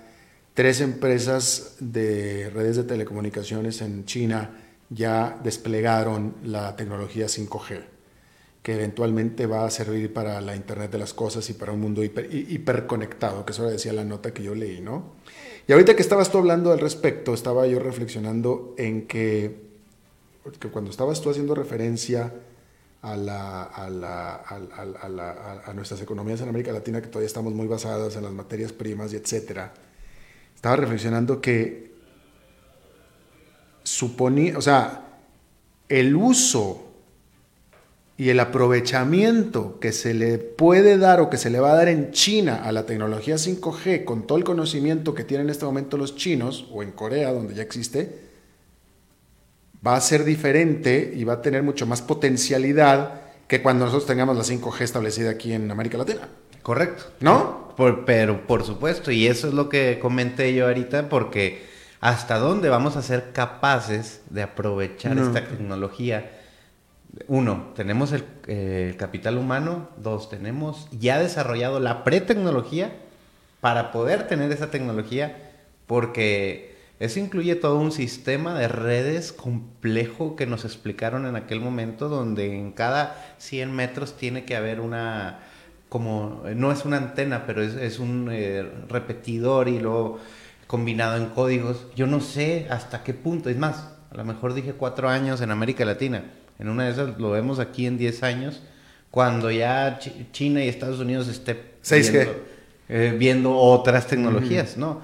[0.54, 4.52] tres empresas de redes de telecomunicaciones en China
[4.90, 7.82] ya desplegaron la tecnología 5G,
[8.62, 12.04] que eventualmente va a servir para la Internet de las Cosas y para un mundo
[12.04, 15.14] hiper, hiperconectado, que eso decía la nota que yo leí, ¿no?
[15.68, 19.73] Y ahorita que estabas tú hablando al respecto, estaba yo reflexionando en que,
[20.60, 22.34] que cuando estabas tú haciendo referencia
[23.02, 27.68] a, la, a, la, a, a, nuestras economías en América Latina, que todavía estamos muy
[27.68, 29.74] basadas en las materias primas y etcétera,
[30.56, 31.94] estaba reflexionando que
[33.84, 35.20] suponía, o sea,
[35.90, 36.94] el uso
[38.16, 41.90] y el aprovechamiento que se le puede dar o que se le va a dar
[41.90, 45.98] en China a la tecnología 5G con todo el conocimiento que tienen en este momento
[45.98, 48.33] los chinos o en Corea donde ya existe,
[49.86, 54.38] va a ser diferente y va a tener mucho más potencialidad que cuando nosotros tengamos
[54.38, 56.30] la 5G establecida aquí en América Latina.
[56.62, 57.04] Correcto.
[57.20, 57.64] ¿No?
[58.06, 61.66] pero por supuesto, y eso es lo que comenté yo ahorita, porque
[62.00, 66.30] hasta dónde vamos a ser capaces de aprovechar esta tecnología
[67.28, 72.92] uno, tenemos el, capital humano, dos, tenemos ya desarrollado la pre-tecnología
[73.62, 75.52] para poder tener esa tecnología,
[75.86, 82.08] porque eso incluye todo un sistema de redes complejo que nos explicaron en aquel momento,
[82.08, 85.40] donde en cada 100 metros tiene que haber una,
[85.90, 90.20] como, no es una antena, pero es, un eh, repetidor y luego
[90.68, 91.88] combinado en códigos.
[91.96, 95.52] Yo no sé hasta qué punto, es más, a lo mejor dije cuatro años en
[95.52, 96.24] América Latina.
[96.60, 98.62] En una de esas lo vemos aquí en 10 años,
[99.12, 100.00] cuando ya
[100.32, 102.36] China y Estados Unidos esté viendo,
[102.90, 105.02] eh, viendo, otras tecnologías, ¿no?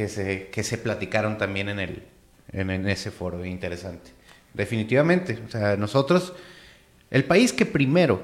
[0.00, 2.02] Que se, que se platicaron también en, el,
[2.52, 4.12] en, en ese foro, interesante.
[4.54, 6.32] Definitivamente, o sea, nosotros,
[7.10, 8.22] el país que primero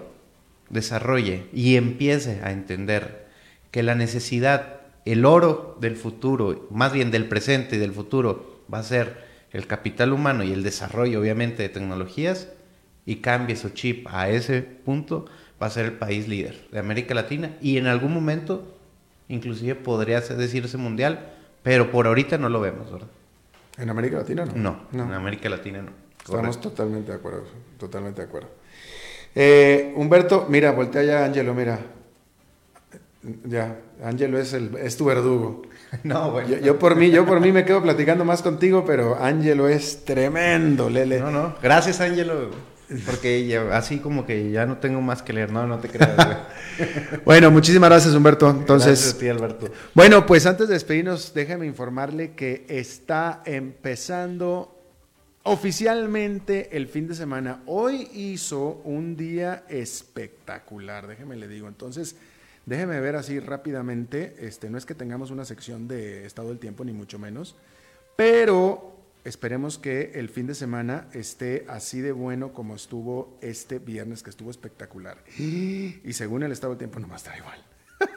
[0.71, 3.27] desarrolle y empiece a entender
[3.71, 8.79] que la necesidad, el oro del futuro, más bien del presente y del futuro, va
[8.79, 12.49] a ser el capital humano y el desarrollo, obviamente, de tecnologías,
[13.05, 15.27] y cambie su chip a ese punto,
[15.61, 18.79] va a ser el país líder de América Latina y en algún momento,
[19.29, 21.35] inclusive podría decirse mundial,
[21.67, 23.09] pero por ahorita no lo vemos, ¿verdad?
[23.77, 24.87] ¿En América Latina no?
[24.93, 25.91] No, en América Latina no.
[26.25, 27.43] Estamos totalmente de acuerdo,
[27.77, 28.51] totalmente de acuerdo.
[29.35, 31.81] Eh, Humberto, mira, voltea ya Ángelo, mira.
[33.47, 35.63] Ya, Ángelo es, el, es tu verdugo.
[36.05, 36.57] No, bueno.
[36.59, 40.89] Yo, por mí, yo por mí me quedo platicando más contigo, pero Ángelo es tremendo,
[40.89, 41.19] Lele.
[41.19, 41.55] No, no.
[41.61, 42.51] Gracias, Ángelo.
[43.05, 46.17] Porque así como que ya no tengo más que leer, no, no te creas.
[47.25, 48.49] bueno, muchísimas gracias, Humberto.
[48.49, 49.73] Entonces, gracias a ti, Alberto.
[49.95, 54.77] Bueno, pues antes de despedirnos, déjeme informarle que está empezando
[55.49, 61.69] Oficialmente el fin de semana, hoy hizo un día espectacular, déjeme le digo.
[61.69, 62.17] Entonces,
[62.65, 66.85] déjeme ver así rápidamente, este, no es que tengamos una sección de estado del tiempo,
[66.85, 67.55] ni mucho menos,
[68.17, 68.96] pero
[69.27, 74.31] esperemos que el fin de semana esté así de bueno como estuvo este viernes, que
[74.31, 75.19] estuvo espectacular.
[75.39, 77.59] Y según el estado del tiempo, no va a estar igual.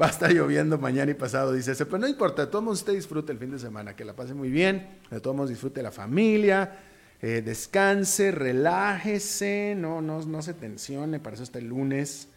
[0.00, 2.80] va a estar lloviendo mañana y pasado, dice ese, pero no importa, de todos modos
[2.80, 5.82] usted disfrute el fin de semana, que la pase muy bien, de todos modos disfrute
[5.82, 6.80] la familia,
[7.22, 12.28] eh, descanse, relájese, no, no, no se tensione, para eso está el lunes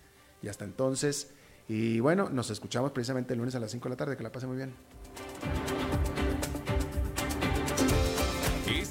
[0.44, 1.32] y hasta entonces.
[1.68, 4.32] Y bueno, nos escuchamos precisamente el lunes a las 5 de la tarde, que la
[4.32, 4.74] pase muy bien.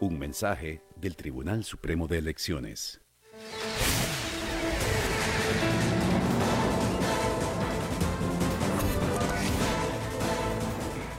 [0.00, 3.00] Un mensaje del Tribunal Supremo de Elecciones.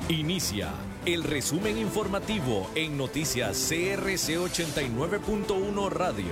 [0.09, 0.71] Inicia
[1.05, 6.25] el resumen informativo en noticias CRC 89.1 Radio.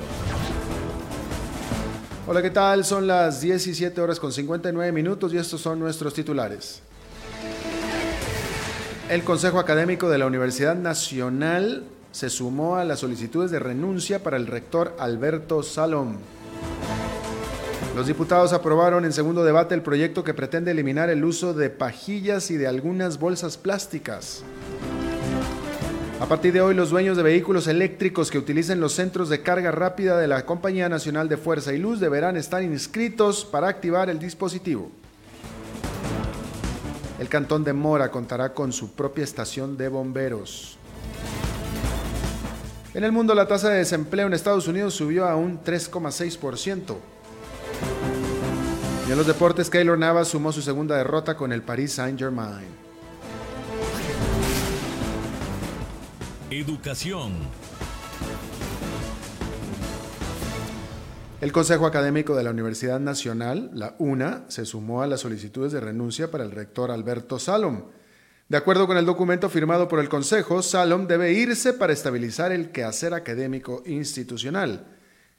[2.27, 2.83] Hola, ¿qué tal?
[2.83, 6.81] Son las 17 horas con 59 minutos y estos son nuestros titulares.
[9.09, 14.37] El Consejo Académico de la Universidad Nacional se sumó a las solicitudes de renuncia para
[14.37, 16.17] el rector Alberto Salom.
[17.95, 22.51] Los diputados aprobaron en segundo debate el proyecto que pretende eliminar el uso de pajillas
[22.51, 24.43] y de algunas bolsas plásticas.
[26.19, 29.71] A partir de hoy, los dueños de vehículos eléctricos que utilicen los centros de carga
[29.71, 34.19] rápida de la Compañía Nacional de Fuerza y Luz deberán estar inscritos para activar el
[34.19, 34.91] dispositivo.
[37.19, 40.77] El Cantón de Mora contará con su propia estación de bomberos.
[42.93, 46.95] En el mundo la tasa de desempleo en Estados Unidos subió a un 3,6%.
[49.07, 52.67] Y en los deportes, Keylor Navas sumó su segunda derrota con el Paris Saint-Germain.
[56.51, 57.33] Educación.
[61.41, 65.79] El Consejo Académico de la Universidad Nacional, la UNA, se sumó a las solicitudes de
[65.79, 67.85] renuncia para el rector Alberto Salom.
[68.53, 72.69] De acuerdo con el documento firmado por el Consejo, Salom debe irse para estabilizar el
[72.69, 74.85] quehacer académico institucional.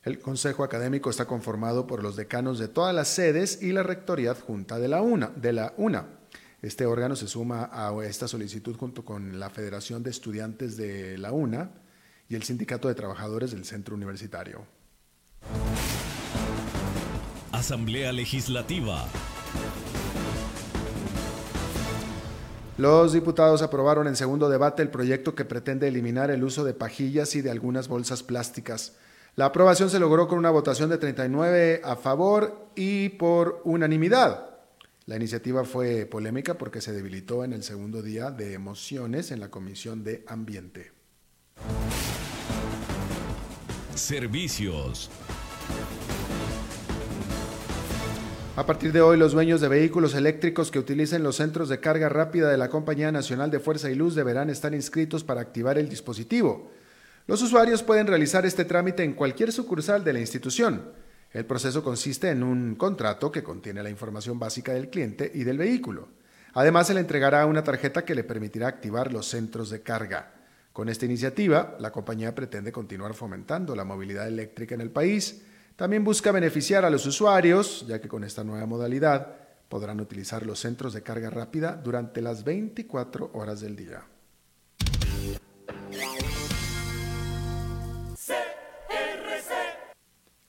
[0.03, 4.33] El Consejo Académico está conformado por los decanos de todas las sedes y la rectoría
[4.33, 5.31] adjunta de la UNA.
[5.37, 6.07] De la UNA.
[6.61, 11.31] Este órgano se suma a esta solicitud junto con la Federación de Estudiantes de la
[11.31, 11.71] UNA
[12.29, 14.67] y el Sindicato de Trabajadores del Centro Universitario.
[17.53, 19.07] Asamblea Legislativa.
[22.77, 27.37] Los diputados aprobaron en segundo debate el proyecto que pretende eliminar el uso de pajillas
[27.37, 28.95] y de algunas bolsas plásticas.
[29.37, 34.51] La aprobación se logró con una votación de 39 a favor y por unanimidad.
[35.07, 39.51] La iniciativa fue polémica porque se debilitó en el segundo día de emociones en la
[39.51, 40.91] Comisión de Ambiente.
[43.95, 45.11] Servicios.
[48.57, 52.09] A partir de hoy, los dueños de vehículos eléctricos que utilicen los centros de carga
[52.09, 55.89] rápida de la Compañía Nacional de Fuerza y Luz deberán estar inscritos para activar el
[55.89, 56.71] dispositivo.
[57.27, 60.93] Los usuarios pueden realizar este trámite en cualquier sucursal de la institución.
[61.33, 65.59] El proceso consiste en un contrato que contiene la información básica del cliente y del
[65.59, 66.11] vehículo.
[66.53, 70.33] Además, se le entregará una tarjeta que le permitirá activar los centros de carga.
[70.73, 75.43] Con esta iniciativa, la compañía pretende continuar fomentando la movilidad eléctrica en el país,
[75.77, 79.37] también busca beneficiar a los usuarios, ya que con esta nueva modalidad
[79.69, 84.05] podrán utilizar los centros de carga rápida durante las 24 horas del día.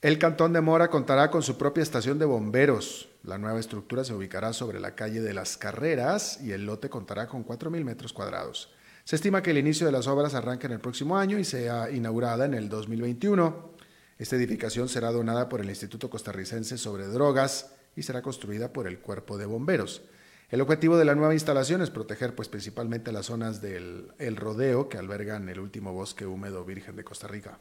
[0.00, 3.08] El Cantón de Mora contará con su propia estación de bomberos.
[3.24, 7.26] La nueva estructura se ubicará sobre la calle de las Carreras y el lote contará
[7.26, 8.72] con 4.000 metros cuadrados.
[9.02, 11.90] Se estima que el inicio de las obras arranque en el próximo año y sea
[11.90, 13.75] inaugurada en el 2021.
[14.18, 18.98] Esta edificación será donada por el Instituto Costarricense sobre Drogas y será construida por el
[18.98, 20.02] Cuerpo de Bomberos.
[20.48, 24.88] El objetivo de la nueva instalación es proteger pues principalmente las zonas del El Rodeo
[24.88, 27.58] que albergan el último bosque húmedo virgen de Costa Rica.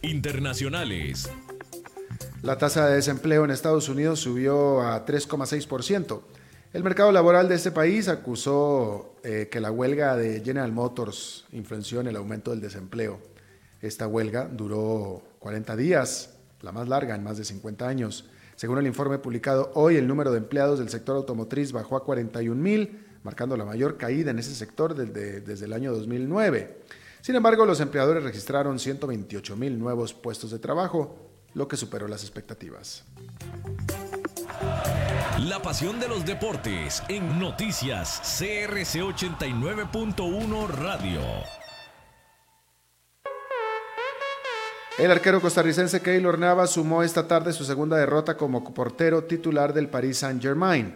[0.00, 1.30] Internacionales.
[2.42, 6.22] La tasa de desempleo en Estados Unidos subió a 3,6%.
[6.72, 12.00] El mercado laboral de este país acusó eh, que la huelga de General Motors influenció
[12.00, 13.20] en el aumento del desempleo.
[13.82, 18.24] Esta huelga duró 40 días, la más larga en más de 50 años.
[18.56, 22.58] Según el informe publicado hoy, el número de empleados del sector automotriz bajó a 41
[22.58, 26.78] mil, marcando la mayor caída en ese sector desde, desde el año 2009.
[27.20, 31.18] Sin embargo, los empleadores registraron 128 mil nuevos puestos de trabajo,
[31.52, 33.04] lo que superó las expectativas.
[35.48, 41.20] La pasión de los deportes en noticias CRC 89.1 Radio.
[44.98, 49.88] El arquero costarricense Keylor Nava sumó esta tarde su segunda derrota como portero titular del
[49.88, 50.94] Paris Saint-Germain.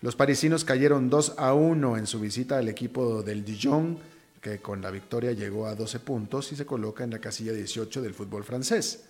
[0.00, 3.98] Los parisinos cayeron 2 a 1 en su visita al equipo del Dijon,
[4.40, 8.00] que con la victoria llegó a 12 puntos y se coloca en la casilla 18
[8.00, 9.04] del fútbol francés.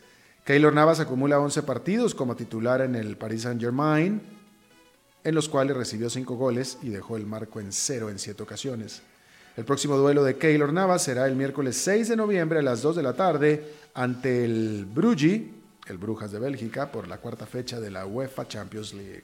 [0.44, 4.41] Keylor Navas acumula 11 partidos como titular en el Paris Saint-Germain,
[5.24, 9.02] en los cuales recibió cinco goles y dejó el marco en cero en siete ocasiones.
[9.56, 12.96] El próximo duelo de Keylor Navas será el miércoles 6 de noviembre a las 2
[12.96, 15.52] de la tarde ante el Brugge,
[15.88, 19.22] el Brujas de Bélgica, por la cuarta fecha de la UEFA Champions League.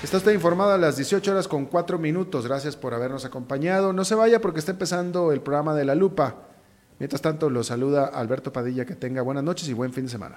[0.00, 2.46] Está usted informado a las 18 horas con 4 minutos.
[2.46, 3.92] Gracias por habernos acompañado.
[3.92, 6.36] No se vaya porque está empezando el programa de La Lupa.
[7.00, 8.84] Mientras tanto, lo saluda Alberto Padilla.
[8.84, 10.36] Que tenga buenas noches y buen fin de semana.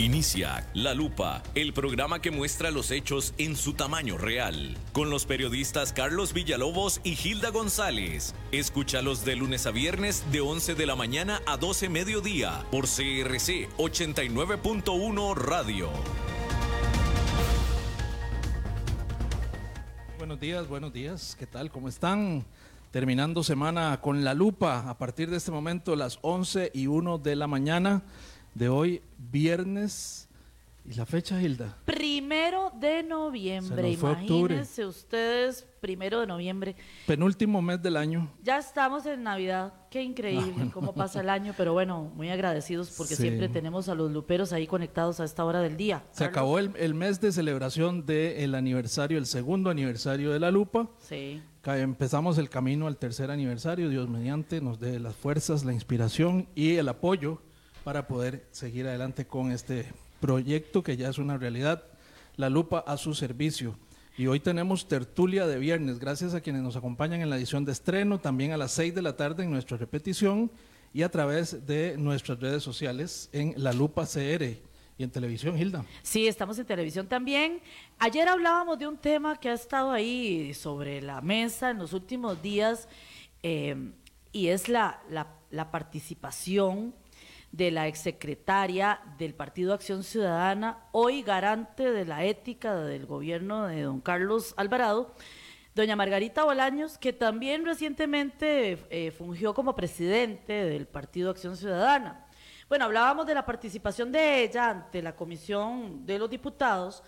[0.00, 5.26] Inicia La Lupa, el programa que muestra los hechos en su tamaño real, con los
[5.26, 8.32] periodistas Carlos Villalobos y Gilda González.
[8.52, 13.68] Escúchalos de lunes a viernes de 11 de la mañana a 12 mediodía por CRC
[13.76, 15.88] 89.1 Radio.
[20.16, 21.34] Buenos días, buenos días.
[21.36, 21.72] ¿Qué tal?
[21.72, 22.44] ¿Cómo están?
[22.92, 27.34] Terminando semana con La Lupa a partir de este momento las 11 y 1 de
[27.34, 28.04] la mañana
[28.58, 30.28] de hoy, viernes
[30.90, 31.76] ¿Y la fecha, Hilda?
[31.84, 33.90] Primero de noviembre.
[33.90, 36.76] Imagínense ustedes, primero de noviembre.
[37.06, 38.32] Penúltimo mes del año.
[38.42, 39.74] Ya estamos en Navidad.
[39.90, 43.94] Qué increíble ah, cómo pasa el año, pero bueno, muy agradecidos porque siempre tenemos a
[43.94, 46.04] los luperos ahí conectados a esta hora del día.
[46.12, 50.88] Se acabó el, mes de celebración del aniversario, el segundo aniversario de la lupa.
[51.00, 51.42] Sí.
[51.66, 53.90] Empezamos el camino al tercer aniversario.
[53.90, 57.42] Dios mediante nos dé las fuerzas, la inspiración y el apoyo
[57.84, 59.86] para poder seguir adelante con este
[60.20, 61.84] proyecto que ya es una realidad,
[62.36, 63.76] la lupa a su servicio.
[64.16, 67.72] Y hoy tenemos tertulia de viernes, gracias a quienes nos acompañan en la edición de
[67.72, 70.50] estreno, también a las 6 de la tarde en nuestra repetición
[70.92, 74.42] y a través de nuestras redes sociales en La Lupa CR
[74.98, 75.84] y en televisión, Hilda.
[76.02, 77.60] Sí, estamos en televisión también.
[78.00, 82.42] Ayer hablábamos de un tema que ha estado ahí sobre la mesa en los últimos
[82.42, 82.88] días
[83.44, 83.92] eh,
[84.32, 85.00] y es la,
[85.70, 86.94] participación
[87.52, 93.82] de la exsecretaria del Partido Acción Ciudadana, hoy garante de la ética del gobierno de
[93.82, 95.14] don Carlos Alvarado,
[95.74, 102.26] doña Margarita Bolaños, que también recientemente eh, fungió como presidente del Partido Acción Ciudadana.
[102.68, 107.02] Bueno, hablábamos de la participación de ella ante la Comisión de los Diputados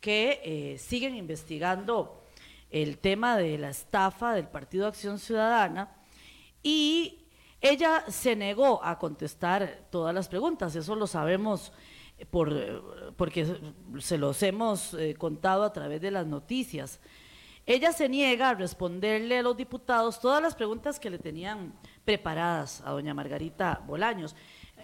[0.00, 2.24] que eh, siguen investigando
[2.70, 5.94] el tema de la estafa del Partido Acción Ciudadana
[6.62, 7.23] y
[7.64, 11.72] ella se negó a contestar todas las preguntas, eso lo sabemos
[12.30, 13.56] por, porque
[14.00, 17.00] se los hemos eh, contado a través de las noticias.
[17.64, 21.72] Ella se niega a responderle a los diputados todas las preguntas que le tenían
[22.04, 24.36] preparadas a doña Margarita Bolaños.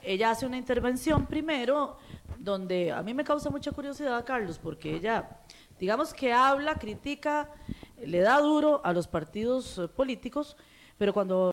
[0.02, 1.98] Ella hace una intervención primero
[2.38, 5.42] donde a mí me causa mucha curiosidad, Carlos, porque ella,
[5.78, 7.50] digamos que habla, critica,
[8.02, 10.56] le da duro a los partidos eh, políticos,
[11.00, 11.48] pero cuando